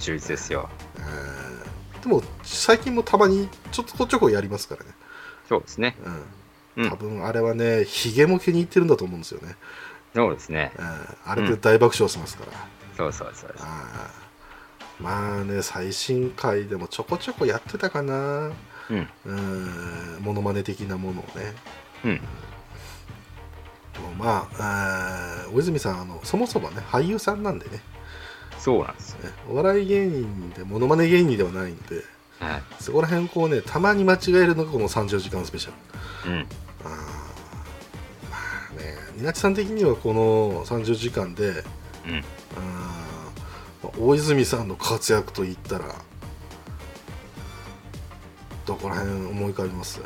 [0.00, 0.68] 中立ですよ。
[0.96, 1.52] えー
[2.02, 4.90] でも最近もたまにちょっとちょこやりますからね、
[5.48, 5.96] そうですね。
[6.76, 6.90] うん、うん。
[6.90, 9.54] 多分あれはねヒゲも気に入ってるんだと思うんですよね、
[10.12, 10.72] そうですね。
[10.76, 12.52] えーあれで大爆笑しますから、
[12.96, 13.66] そうそうそうそう。
[15.00, 18.50] まあね最新回でもちょこちょこやってたかな。
[18.90, 19.08] うん。
[19.24, 20.18] うん。
[20.22, 21.54] モノマネ的なものをね。
[22.04, 22.16] うん。
[22.16, 27.80] でもまああー大泉さんあのそもそもね俳優さんなんでね
[28.62, 29.24] そうなんですよ。
[29.24, 31.96] ねお笑い芸人でモノマネ芸人ではないんで
[32.38, 32.62] はい。
[32.80, 35.70] そこら辺こうねたまに間違えるのがこの30時間スペシャ
[36.26, 36.40] ルうん。
[36.40, 36.88] あー
[38.30, 38.36] ま
[38.78, 41.54] あねニナチさん的にはこの30時間でうん。
[41.54, 45.86] あーまあ大泉さんの活躍といったら
[48.64, 50.00] どこら辺思い浮かびます？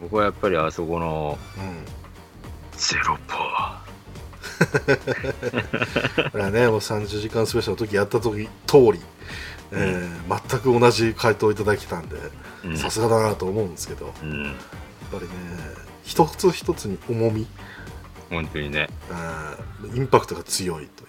[0.00, 1.84] 僕はやっぱりあそこのうん
[2.78, 3.87] ゼロポー。
[6.30, 9.00] これはねもう30時間スペシャルの時やった時通り、
[9.72, 10.18] えー
[10.50, 12.16] 全く同じ回答をいただきたんで
[12.64, 12.76] うん。
[12.76, 14.54] さすがだなと思うんですけどやっうん。
[15.10, 15.28] ぱりね
[16.04, 17.46] 一つ一つに重み
[18.30, 21.08] 本当にね、あーインパクトが強いという。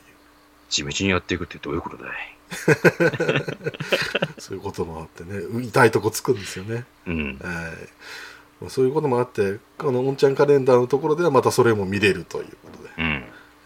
[0.70, 2.12] 地道にやっていくってどういうことだい？
[4.39, 7.39] そういうこともあってね痛いとこつくんですよね、うん。
[7.41, 8.70] はい。
[8.70, 13.09] そういうこともあってこの「おんちゃんカレンダー」のところではまたそれも見れるということで、うん。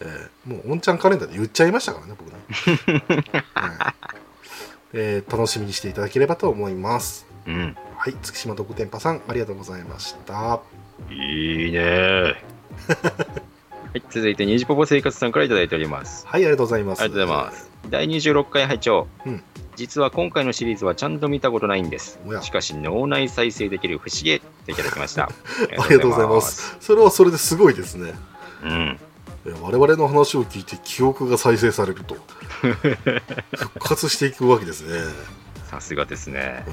[0.04, 3.02] えーもう「おんちゃんカレンダー」で言っちゃいましたからね僕ね、
[3.54, 3.94] は い
[4.92, 7.76] えー楽しみにしていただければと思いますうん。
[7.96, 10.60] はい月島独天パさんありがとうございました
[11.10, 12.34] いいね
[13.94, 16.26] はい、続いて、にじぽぽ生活さんからいただいております。
[16.26, 17.70] はいありがとうございますありがとうございます。
[17.90, 19.42] 第26回拝聴、うん
[19.76, 22.18] 実は今回のシリーズはちゃんと見たことないんです。
[22.42, 25.24] しかし脳内再生できる不思議といただきました。
[25.24, 25.28] あ
[25.84, 26.40] ありがとうございま。
[26.40, 28.14] すそれはそれですごいですね
[28.62, 29.00] うん。
[29.46, 32.16] えー我々の話を聞いて記憶が再生されると。
[33.56, 34.98] 復活していくわけですね。
[35.70, 36.64] さすがですね。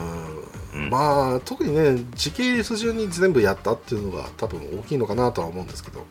[0.74, 0.84] うん。
[0.84, 0.90] うん。
[0.90, 6.06] まあ特にね時系列順に全部やったっていうのが多分大きいのかなとは思うんですけど。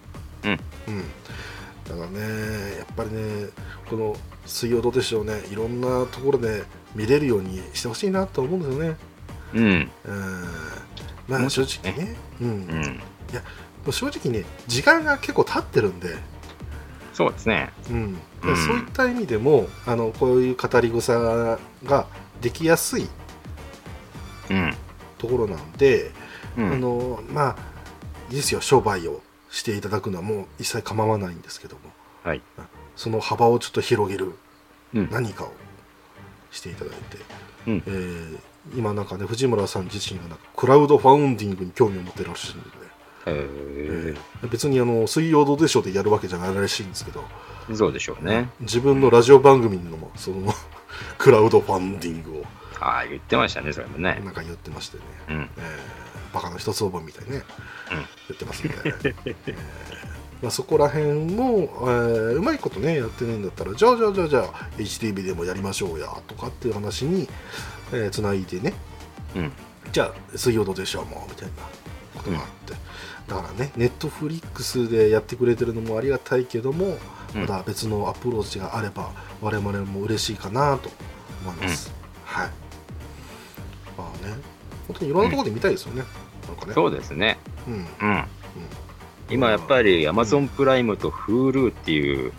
[0.44, 0.50] うん。
[0.50, 1.04] うん。
[1.88, 3.48] だからねやっぱりね
[3.88, 8.96] この「水曜どうでしょうね」いろんなところで見れるようにしてほしいなと思うんですよね。
[9.54, 9.90] うん。
[10.04, 10.44] うん。
[11.26, 12.16] まあ正直ね。
[12.40, 12.48] うん。
[12.48, 12.52] う
[13.88, 13.92] ん。
[13.92, 16.16] 正直ね時間が結構経ってるんで
[17.20, 17.70] そうですね。
[17.90, 22.06] うん、でうんそういった意味でもあのこういう語り草が
[22.40, 23.06] できやすい
[24.48, 24.74] うん。
[25.18, 26.12] ところなんで、
[26.56, 26.80] あうん。
[26.80, 27.56] のまあ
[28.30, 31.82] いいですよ商売をしていただくのはもう一切構わないんですけども
[32.24, 32.40] はい。
[32.96, 34.32] その幅をちょっと広げる
[34.94, 35.10] うん。
[35.10, 35.52] 何かを
[36.50, 37.18] していただいて、
[37.66, 38.38] うんえー
[38.76, 42.60] 今なんかね藤村さん自身がなんかクラウドファウンディングに興味を持ってらっしゃる
[44.50, 47.24] 別にあの水曜どうでしょうでやるわけじゃないらしいんですけど。
[47.68, 48.50] ー、そうでしょうね。
[48.60, 50.52] 自分のラジオ番組のもその
[51.18, 52.44] クラウドファンディングを。
[52.80, 54.20] ああ、言ってましたね、それもね。
[54.24, 55.50] なんか言ってましてね、うん。
[55.58, 57.42] えーバカの一つ覚えみたいにね、
[58.28, 58.76] 言ってますんで、
[59.24, 59.54] えー
[60.40, 67.30] まあ、そこら辺も、えーうまいことねやってないんだったらじゃあじゃあじゃあじゃあ HTV でもやりましょうやとかっていう話につ
[67.92, 68.72] な、えー繋いでね。
[69.34, 69.52] うん。
[69.92, 71.54] じゃあ水曜どうでしょうもみたいな
[72.22, 72.74] ことがあって、
[73.26, 76.98] だからねネットフリックスでやってくれてるのもありがたいけども、
[77.34, 77.40] うん。
[77.42, 80.90] また別のアプローチがあれば我々も嬉しいかなと
[81.42, 81.92] 思います、
[82.24, 82.50] はい。
[83.96, 84.34] まあね
[84.88, 86.02] 本当にいろんなところで見たいですよね、
[86.46, 86.74] なんかね。
[86.74, 87.38] そうですね。
[87.68, 87.74] うん。
[87.74, 87.78] う
[88.12, 88.24] ん。
[89.30, 92.32] 今やっぱり Amazon プライムと Hulu っていう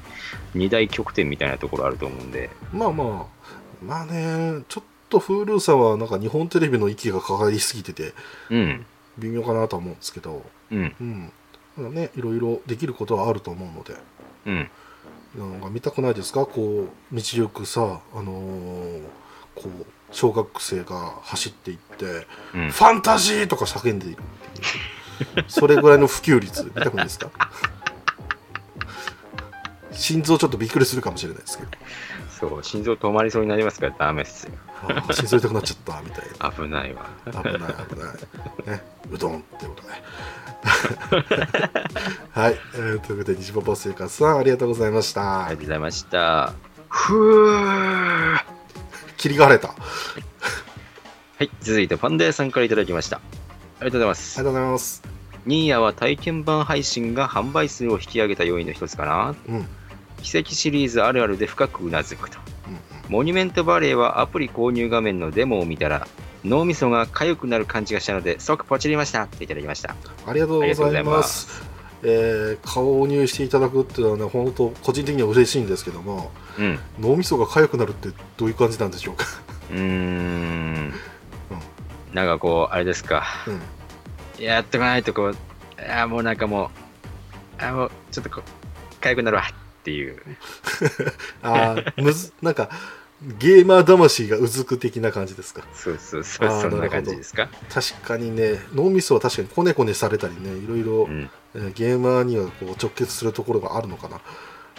[0.53, 3.41] 二大極点みたいなところあると思うんで、まあまあ。
[3.81, 8.13] まあねちょっと Hulu さんはなんか日本テレビの息がかかりすぎてて。
[8.49, 8.85] うん。
[9.17, 11.31] 微妙かなとは思うんですけどうん。
[11.77, 13.95] うんねいろいろできることはあると思うので
[14.45, 14.69] うん。
[15.51, 16.45] なんか見たくないですか？
[16.45, 19.01] こう道行くさあのー
[19.55, 27.29] こう小学生が走っていってうん「ファンタジー!」とか叫んでいるっていうそれぐらいの普及率見たくないですか？
[29.93, 31.69] 心臓ちょっとびっくりするかもしれないですけど
[32.41, 34.53] そう、心臓止まりそうになりますからダメっすよ。
[34.83, 37.05] あー心臓痛くなっちゃったみたいな危ないわ。
[37.27, 39.89] 危ない危ないねうどんってことで
[42.31, 46.53] はい、えーということで西パパ生活さんありがとうございました、ありがとうございました。
[46.89, 48.43] ふぅー。
[49.17, 49.75] 霧が晴れたあ
[51.37, 53.17] はい、続いてパンダ屋さんからいただきました。
[53.17, 53.21] あ
[53.81, 54.39] りがとうございます。
[54.39, 55.03] りがとうございます
[55.45, 59.35] ニーヤは体験版配信が販売数を引き上げた要因の一つかな。
[59.47, 59.67] うんうん
[60.21, 62.37] 奇跡シリーズあるあるで深くうなずくと。
[62.67, 62.77] うん
[63.09, 66.07] モニュメントバレーはアプリ購入画面のデモを見たら、
[66.45, 69.95] 脳みそが痒くなる感じがしたので、即ポチりましたっていただきました。
[70.25, 71.61] ありがとうございます。
[72.03, 76.79] えー、購入していただくっていうのはね、本当個人的には嬉しいんですけども、うん。
[77.01, 79.25] 脳みそが痒くなるってどういう感じなんでしょうか？
[79.71, 80.93] うーん。
[82.13, 83.25] なんかこう、あれですか。
[84.39, 85.35] うん、やっとかないとこう、
[85.77, 86.71] あーもうなんかも
[87.59, 89.43] う、あーもうちょっとこう、痒くなるわ
[89.81, 90.21] っていう。
[91.41, 92.69] あーむず、なんか、
[93.39, 95.63] ゲーマー魂がうずく的な感じですか？
[95.73, 97.49] そうそうそう、あーそんな感じですか？
[97.69, 101.29] 確かにね、脳みそは確かにコネコネされたりね、いろいろ、うん。
[101.55, 104.21] えーゲーマーにはこう直結するところがあるのかな？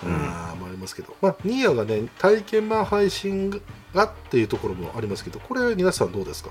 [0.05, 3.51] うんあありますけど、まあ、ニーヤがね、体験版配信
[3.95, 6.51] がっていうところもありますけど、これ、皆さんどうですか？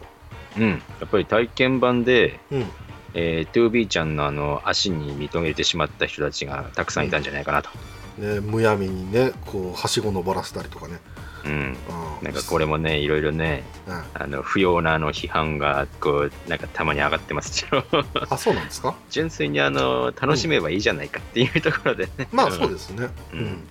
[0.58, 0.70] うん。
[0.70, 2.66] やっぱり体験版で、うん。
[3.14, 7.70] えー、2B ちゃんのあの足に認めてしまった人たちがたくさんいたんじゃないかなと。
[8.18, 11.00] ね、むやみにね、こう、はしご登らせたりとかね。
[11.46, 11.52] うん。
[11.52, 11.76] うん
[12.22, 17.84] なんかこれもね、いろいろね、うんあの不要なあの批判がこうなんかたまに上がってますけど、
[18.30, 18.96] あ、そうなんですか？
[19.10, 22.28] 純粋にあの楽しめばいいじゃないかっていうところでね。
[22.32, 23.10] まあそうですね。
[23.34, 23.68] ううんん。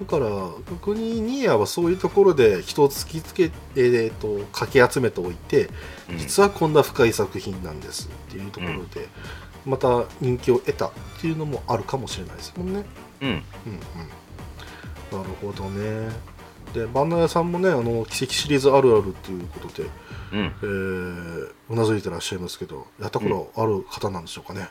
[0.00, 0.26] だから、
[0.70, 5.68] 逆にニーヤはそういうところで人を突きつけ、えー、と、かき集めておいて、
[6.08, 9.08] うん実はこんな深い作品なんですっていうところで、
[9.66, 12.86] また人気を得たっていうのもあるかもしれないですもんね。
[13.20, 13.28] うん。
[13.28, 13.34] うん
[15.12, 15.22] うん。
[15.22, 16.08] なるほどね。
[16.72, 19.88] で、バンナ屋さんもね、あの、奇跡シリーズあるあるっていうことで、
[20.32, 20.38] うん。
[20.38, 24.68] えーうなずいてらっしゃいますけど、やったことある方なんでしょうかね。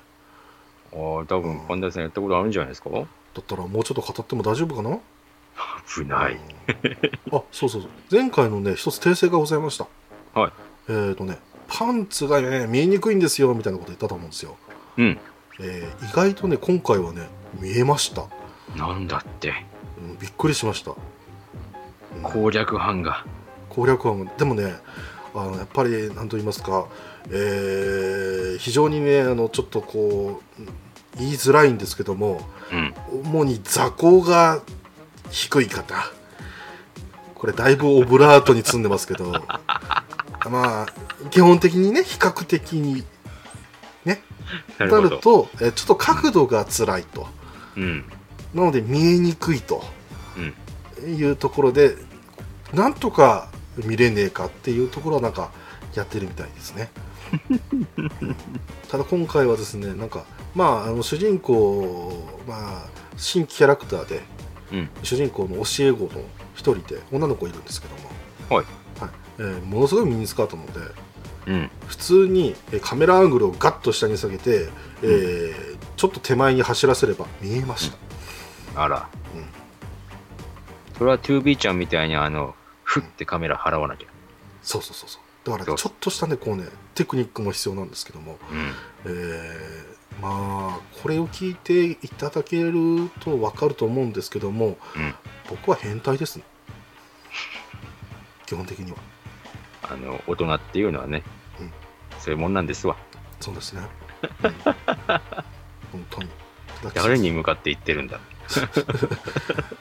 [0.92, 2.90] ああ、多分パンダさんやったことあるんじゃないですか？
[2.90, 3.00] だ
[3.42, 4.98] ったらもうちょっと語っても大丈夫かな？
[5.96, 6.34] 危ない。
[6.34, 6.40] うん
[7.38, 9.88] あそうそうそう前回のね一つ訂正がございました
[10.34, 10.52] はい
[10.88, 11.38] えっ、ー、とね
[11.68, 14.56] パンツがね見えにくいんですよみたいなこと言ったと思うんですよ、
[14.98, 15.20] うん。
[15.60, 17.28] えー意外とね今回はね
[17.60, 18.28] 見えました、
[18.76, 19.54] なんだって、
[19.98, 23.26] うんびっくりしました、うん攻略班が。
[23.70, 24.74] 攻略はでもね
[25.36, 26.88] あのやっぱり何と言いますか、
[27.30, 30.64] えー非常にねあのちょっとこう
[31.18, 32.42] 言いづらいんですけども
[32.72, 32.94] うん。
[33.24, 34.62] 主に座高が
[35.32, 35.96] 低い方
[37.36, 39.32] これだいぶオブラートに積んでますけど
[40.50, 40.86] まあ
[41.30, 43.06] 基本的にね比較的に
[44.04, 44.22] ね
[44.78, 44.86] な。
[44.88, 47.28] るとえちょっと角度が辛いと
[47.78, 48.04] うん。
[48.54, 49.84] なので見えにくいと
[50.38, 50.42] う
[51.08, 51.16] ん。
[51.16, 51.96] いうところで
[52.74, 55.52] なんとか見れねえかっていうところはなんか
[55.96, 56.92] やってるみたいですね。
[57.98, 58.36] う ん
[58.90, 60.26] ただ今回はですねなんか
[60.56, 64.22] まああの主人公まあ新キャラクターで、
[64.74, 64.90] うん。
[65.04, 66.22] 主人公の教え子の
[66.56, 68.10] 一人で女の子いるんですけども、
[68.58, 68.66] はい。
[69.00, 69.10] はい。
[69.40, 70.80] えーものすごいミニスカートなので
[71.48, 71.70] うん。
[71.88, 74.70] 普通にえーカメラアングルをガッと下に下げて、
[75.02, 77.98] えーちょっと手前に走らせれば見えました、
[78.76, 79.46] あら、うん。
[80.98, 84.08] それは 2B ちゃんみたいにあのふってカメラ払わなきゃ。
[84.62, 85.22] そうそうそうそう。
[85.46, 85.78] だからそう。
[85.78, 86.66] ちょっとしたねこうね
[86.96, 88.72] テクニックも必要なんですけども、うん。
[89.06, 95.16] えーまあこれを聞いていただけると分かると思うんですけどもうん。
[95.50, 96.44] 僕は変態ですね。
[98.46, 98.98] 基本的には。
[99.84, 101.24] あの大人っていうのはね、
[101.60, 101.72] うん。
[102.20, 102.98] そういうもんなんですわ。
[103.40, 103.82] そうですね、
[104.44, 104.52] うん。
[105.92, 106.30] 本当に。
[106.94, 108.20] 誰に向かって言ってるんだ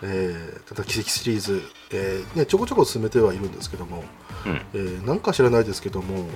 [0.02, 4.04] えーただ奇跡シリーズ、えーね、ちょこちょこ進めてはいるんですけども、
[4.44, 4.60] うん。
[4.74, 6.26] えーなんか知らないですけども、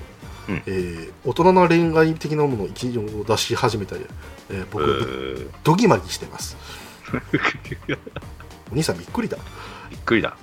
[0.49, 0.63] うん。
[0.67, 4.07] えー大人な恋愛的なものを一応出し始めたり、
[4.51, 5.51] えーう僕ー。
[5.65, 6.57] ドギマギしてます。
[8.73, 9.37] お兄さんびっくりだ、
[9.91, 10.35] びっくりだ、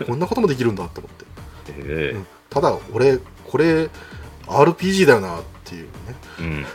[0.00, 1.24] うん、こんなこともできるんだと思って、
[1.78, 2.26] えうん。
[2.48, 3.88] ただ俺これ
[4.46, 5.90] RPG だよなっていうね。
[6.40, 6.66] えうん。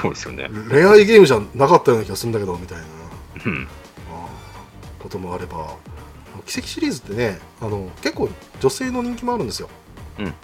[0.00, 0.48] そうですよね。
[0.70, 2.84] 恋愛ゲームじゃなかったような気がするんだけどみたいな
[3.46, 3.68] うん。
[4.98, 5.74] こともあれば
[6.46, 8.28] 奇跡シリーズってねあの結構
[8.60, 9.68] 女性の人気もあるんですよ、
[10.18, 10.34] うん。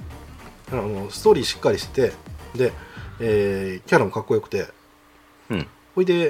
[0.73, 2.11] あのストーリーしっかりして
[2.55, 2.73] てで、
[3.21, 4.67] えーキャラもかっこよくて。
[5.51, 5.67] うん。
[5.95, 6.29] ほいで、え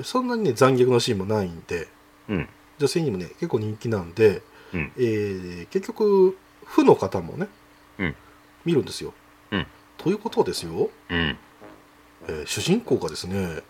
[0.00, 1.88] ーそんなにね残虐なシーンもないんで
[2.28, 2.48] うん。
[2.78, 4.92] 女性にもね結構人気なんで、うん。
[4.96, 7.48] えー結局負の方もね、
[7.98, 8.14] うん。
[8.64, 9.12] 見るんですよ、
[9.50, 9.66] うん。
[9.98, 11.36] ということはですよ、うん
[12.28, 13.60] えー主人公がですね、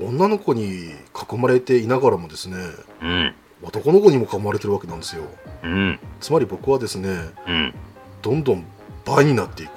[0.00, 0.90] 女の子に
[1.30, 2.56] 囲まれていながらもですね
[3.02, 3.34] うん。
[3.62, 5.24] 男の子にも囲まれてるわけなんですよ。
[5.62, 5.98] うん。
[6.20, 7.08] つまり僕はですね
[7.46, 7.74] うん。
[8.22, 8.64] どんどん
[9.04, 9.70] 倍になっていく。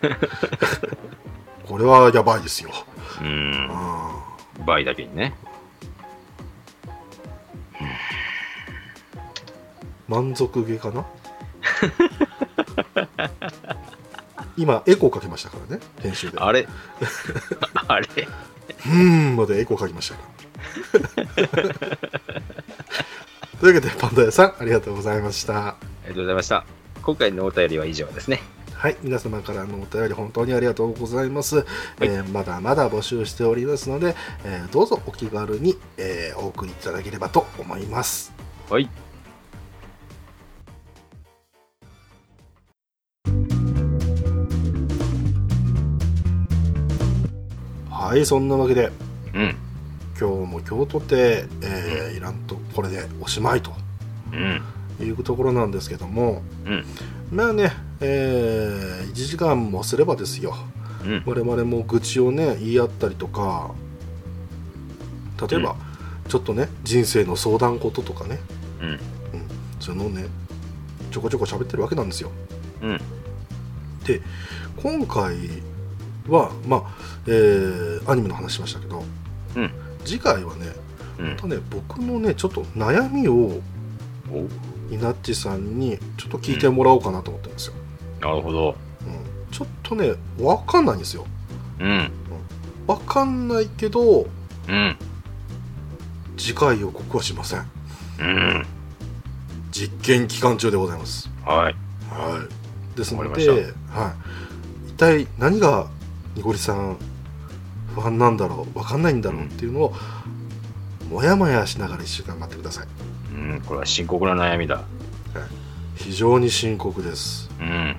[1.66, 2.70] これはやばいですよ、
[3.20, 3.68] うん。
[3.70, 4.24] あ
[4.66, 5.34] 倍だけにね。
[7.78, 7.84] ー
[10.08, 11.06] 満足げかな？
[14.60, 16.38] 今エコーかけましたからね編集で。
[16.38, 16.68] あれ？
[17.88, 18.06] あれ？
[18.06, 18.92] うー
[19.32, 20.20] んまでエコーかけましたか。
[21.62, 21.74] ら
[23.60, 25.68] というわけでパンダ屋さんありがとうございました。
[25.68, 26.64] ありがとうございました。
[27.02, 28.42] 今回のお便りは以上ですね。
[28.74, 31.66] はい、皆様からのお便り本当にありがとうございます。
[32.00, 38.32] えーまだまだ募集しておりますので、えーどうぞお気軽に、えーお送りいただければと思います。
[38.70, 38.88] はい
[48.00, 48.90] はい、そんなわけで。
[49.34, 49.56] うん。
[50.18, 53.74] 今日も今日とて、えーいらんとこれでおしまいと。
[54.32, 54.36] う
[55.04, 55.06] ん。
[55.06, 56.84] いうところなんですけども、うん。
[57.30, 60.54] まあね、え1時間もすればですよ。
[61.04, 61.22] うん。
[61.26, 63.74] 我々も愚痴をね言い合ったりとか
[65.50, 65.76] 例えば、
[66.26, 68.38] ちょっとね人生の相談事とかね、
[68.80, 68.88] うん。
[68.88, 68.98] うん、
[69.78, 70.24] そういうのをね
[71.10, 72.30] ちょこちょこ喋ってるわけなんですよ。
[72.80, 72.98] うん。
[74.06, 74.22] で
[74.82, 75.36] 今回
[76.30, 76.82] はまあ、
[77.26, 79.02] えーアニメの話しましたけど、
[79.56, 79.70] うん。
[80.04, 80.72] 次回はね
[81.18, 81.30] うん。
[81.30, 83.60] またね僕のねちょっと悩みを
[84.32, 84.48] お。
[84.90, 87.74] イナッチさんにちょっと聞いてもらおうかなと思ってるんですよ、
[88.20, 88.70] なるほど。
[88.70, 91.26] うん、ちょっとね分かんないんですよ。
[91.78, 92.10] うん。
[92.88, 94.26] 分かんないけど
[94.68, 94.96] うん。
[96.36, 97.70] 次回予告はしません。
[98.18, 98.66] うん。
[99.70, 101.30] 実験期間中でございます。
[101.44, 101.74] はい。
[102.12, 102.44] は
[102.92, 102.96] い。
[102.96, 103.50] ですので、
[103.90, 104.14] は
[104.88, 105.86] い、一体何が
[106.34, 106.96] にごりさん
[107.94, 109.94] 不安なんだろう分かんないんだろうっていうのを
[111.10, 112.86] もやもやしながら1週間待ってください。
[113.34, 114.84] うんこれは深刻な悩みだ。
[115.96, 117.50] 非常に深刻です。
[117.60, 117.96] うん。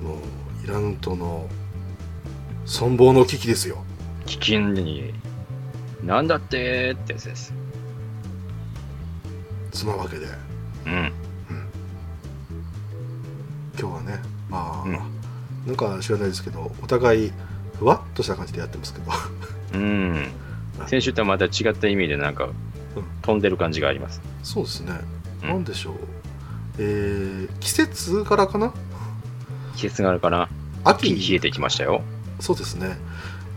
[0.00, 0.18] もう
[0.64, 1.48] イランとの
[2.66, 3.84] 存亡の危機ですよ。
[4.26, 5.14] 危険に
[6.02, 7.54] なんだってってやつです。
[9.72, 10.26] そのわけで。
[10.86, 11.12] うん。
[13.78, 15.23] 今日はねまあ、うん
[15.66, 17.32] なんか知らないですけどお互い
[17.78, 19.10] ふわっとした感じでやってますけど。
[19.74, 20.26] うん。
[20.86, 22.48] 先週とはまた違った意味でなんか
[23.22, 24.20] 飛んでる感じがあります。
[24.42, 24.92] そうですね、
[25.42, 25.48] うん。
[25.48, 25.94] なんでしょう。
[26.78, 28.72] えー、季節柄かな？
[29.76, 30.48] 季節があるかな。
[30.84, 31.14] 秋。
[31.14, 32.02] 冷えてきましたよ。
[32.40, 32.96] そうですね。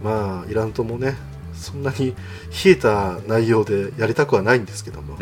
[0.04, 1.16] まあイランともね
[1.54, 2.16] そんなに
[2.64, 5.18] 冷えた内容でやりたくはないんですけども。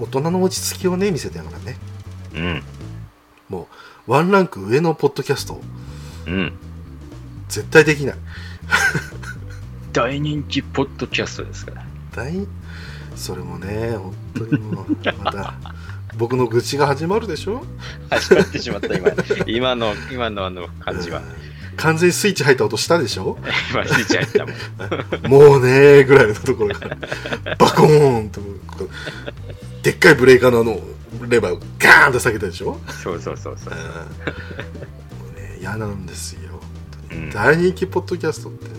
[0.00, 1.76] 大人の落ち着きをね見せてながらね。
[2.34, 2.62] うん。
[3.48, 3.68] も
[4.08, 5.60] うワンランク上のポッドキャスト
[6.26, 6.52] うん。
[7.48, 8.14] 絶対できない。
[9.92, 11.86] 大人気ポッドキャストですから。
[12.14, 12.32] 大
[13.14, 14.86] それもね本当にもう
[15.24, 15.54] また
[16.18, 17.64] 僕の愚痴が始まるでしょ？
[18.10, 19.10] 始まってしまった今。
[19.46, 21.20] 今の今のあの感じは。
[21.20, 21.24] うん。
[21.76, 23.38] 完全にスイッチ入った音したでしょ？
[23.74, 25.30] まあ、スイッチ入ったもん。
[25.50, 26.96] もうねーぐらいのところから、
[27.56, 28.40] バコーンと、
[29.82, 30.80] でっかいブレーカーのあの、
[31.28, 32.80] レバーをガーンと下げたでしょ？
[33.02, 33.74] そうそうそうそう
[35.66, 36.60] 嫌なんですよ。
[37.10, 38.70] うん大人気ポッドキャストってね、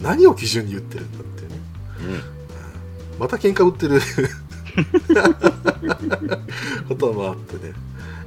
[0.00, 1.48] 何を基準に言ってるんだってね。
[3.14, 3.18] うん。
[3.18, 4.00] また喧嘩売ってる
[6.88, 7.72] こともあってね、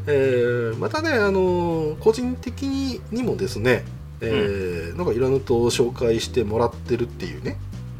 [0.07, 2.63] えーまたね、あのー個人的
[3.11, 3.83] にもですね、
[4.21, 7.57] えーなんかいろんなと紹介してもらってるっていうね、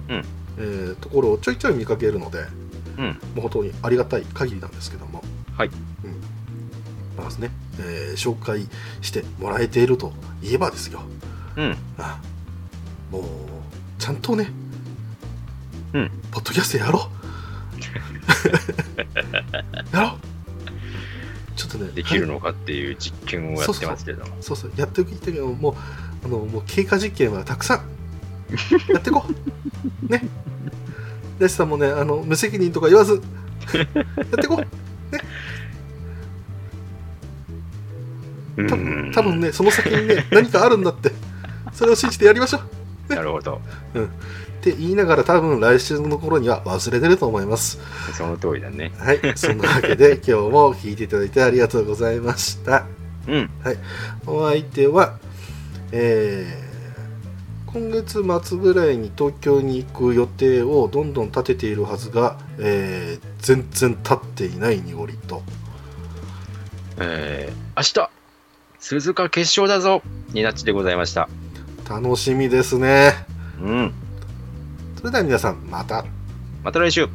[0.10, 0.24] うん
[0.60, 2.40] えーところをちょいちょい見かけるので、
[2.98, 3.06] うん。
[3.06, 5.24] もう本当にありがたい限りなんですけども、
[5.58, 5.70] はい。
[7.18, 7.50] まずね、
[7.80, 8.68] えー紹介
[9.02, 11.02] してもらえているといえばですよ、
[11.56, 11.78] うん。
[11.98, 12.20] あ
[13.12, 13.24] もう
[14.00, 14.52] ちゃんとね、
[15.94, 16.12] うん。
[16.32, 17.18] ポッドキャストやろう。
[19.96, 20.20] やろう。
[21.56, 24.26] ちょっとねできるのかっていう実験をやってますけど。
[24.26, 24.38] も。
[24.42, 24.72] そうそう。
[24.78, 25.76] やっておきたいけどもう
[26.26, 27.82] あのもう経過実験はたくさん。
[28.92, 30.12] やっていこう。
[30.12, 30.22] ね。
[31.40, 33.22] レスさんもねあの無責任とか言わず。
[33.74, 34.68] やっていこう。
[35.12, 35.18] 多
[39.14, 41.12] 多分ねその先にね 何かあるんだって
[41.74, 42.62] それを信じてやりましょう。
[43.14, 43.62] なるほど。
[43.94, 47.80] って言いながら多分来週の頃には忘れてると思います。
[48.18, 48.92] その通りだね。
[48.98, 49.22] はい。
[49.36, 52.86] そんなわけで 今日も聞いていただいてありがとうございました。
[53.28, 53.50] うん。
[54.26, 55.20] お相手は、
[55.92, 56.68] えー
[57.68, 65.44] 今月末ぐらいに東京に行く予定をどんどん立てているはずが、えー全然立っていない濁りと。
[66.98, 68.10] えー、明日、
[68.80, 70.02] 鈴鹿決勝だぞ
[70.34, 71.30] になっちでございました。
[71.90, 73.14] 楽しみですね
[73.62, 73.94] うん。
[74.98, 76.06] それでは皆さんまた
[76.64, 77.08] また来週。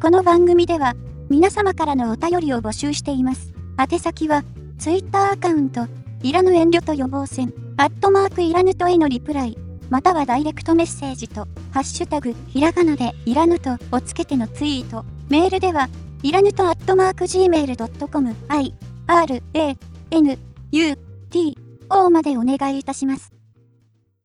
[0.00, 0.94] この番組では
[1.28, 3.52] 皆様からのお便りを募集しています。
[3.78, 4.42] 宛先は
[4.78, 5.86] Twitter アカウント
[6.22, 9.56] いらぬ遠慮と予防線アットマークいらぬとへのリプライ
[9.88, 15.88] またはダイレクトメッセージとハッシュタグひらがなでいらぬとをつけてのツイートメールでは
[16.22, 18.74] いらぬとアットマーク gmail.com i
[19.06, 19.76] r a
[20.10, 20.38] n
[20.72, 20.98] u
[21.30, 21.58] t
[21.88, 23.39] o までお願いいたします。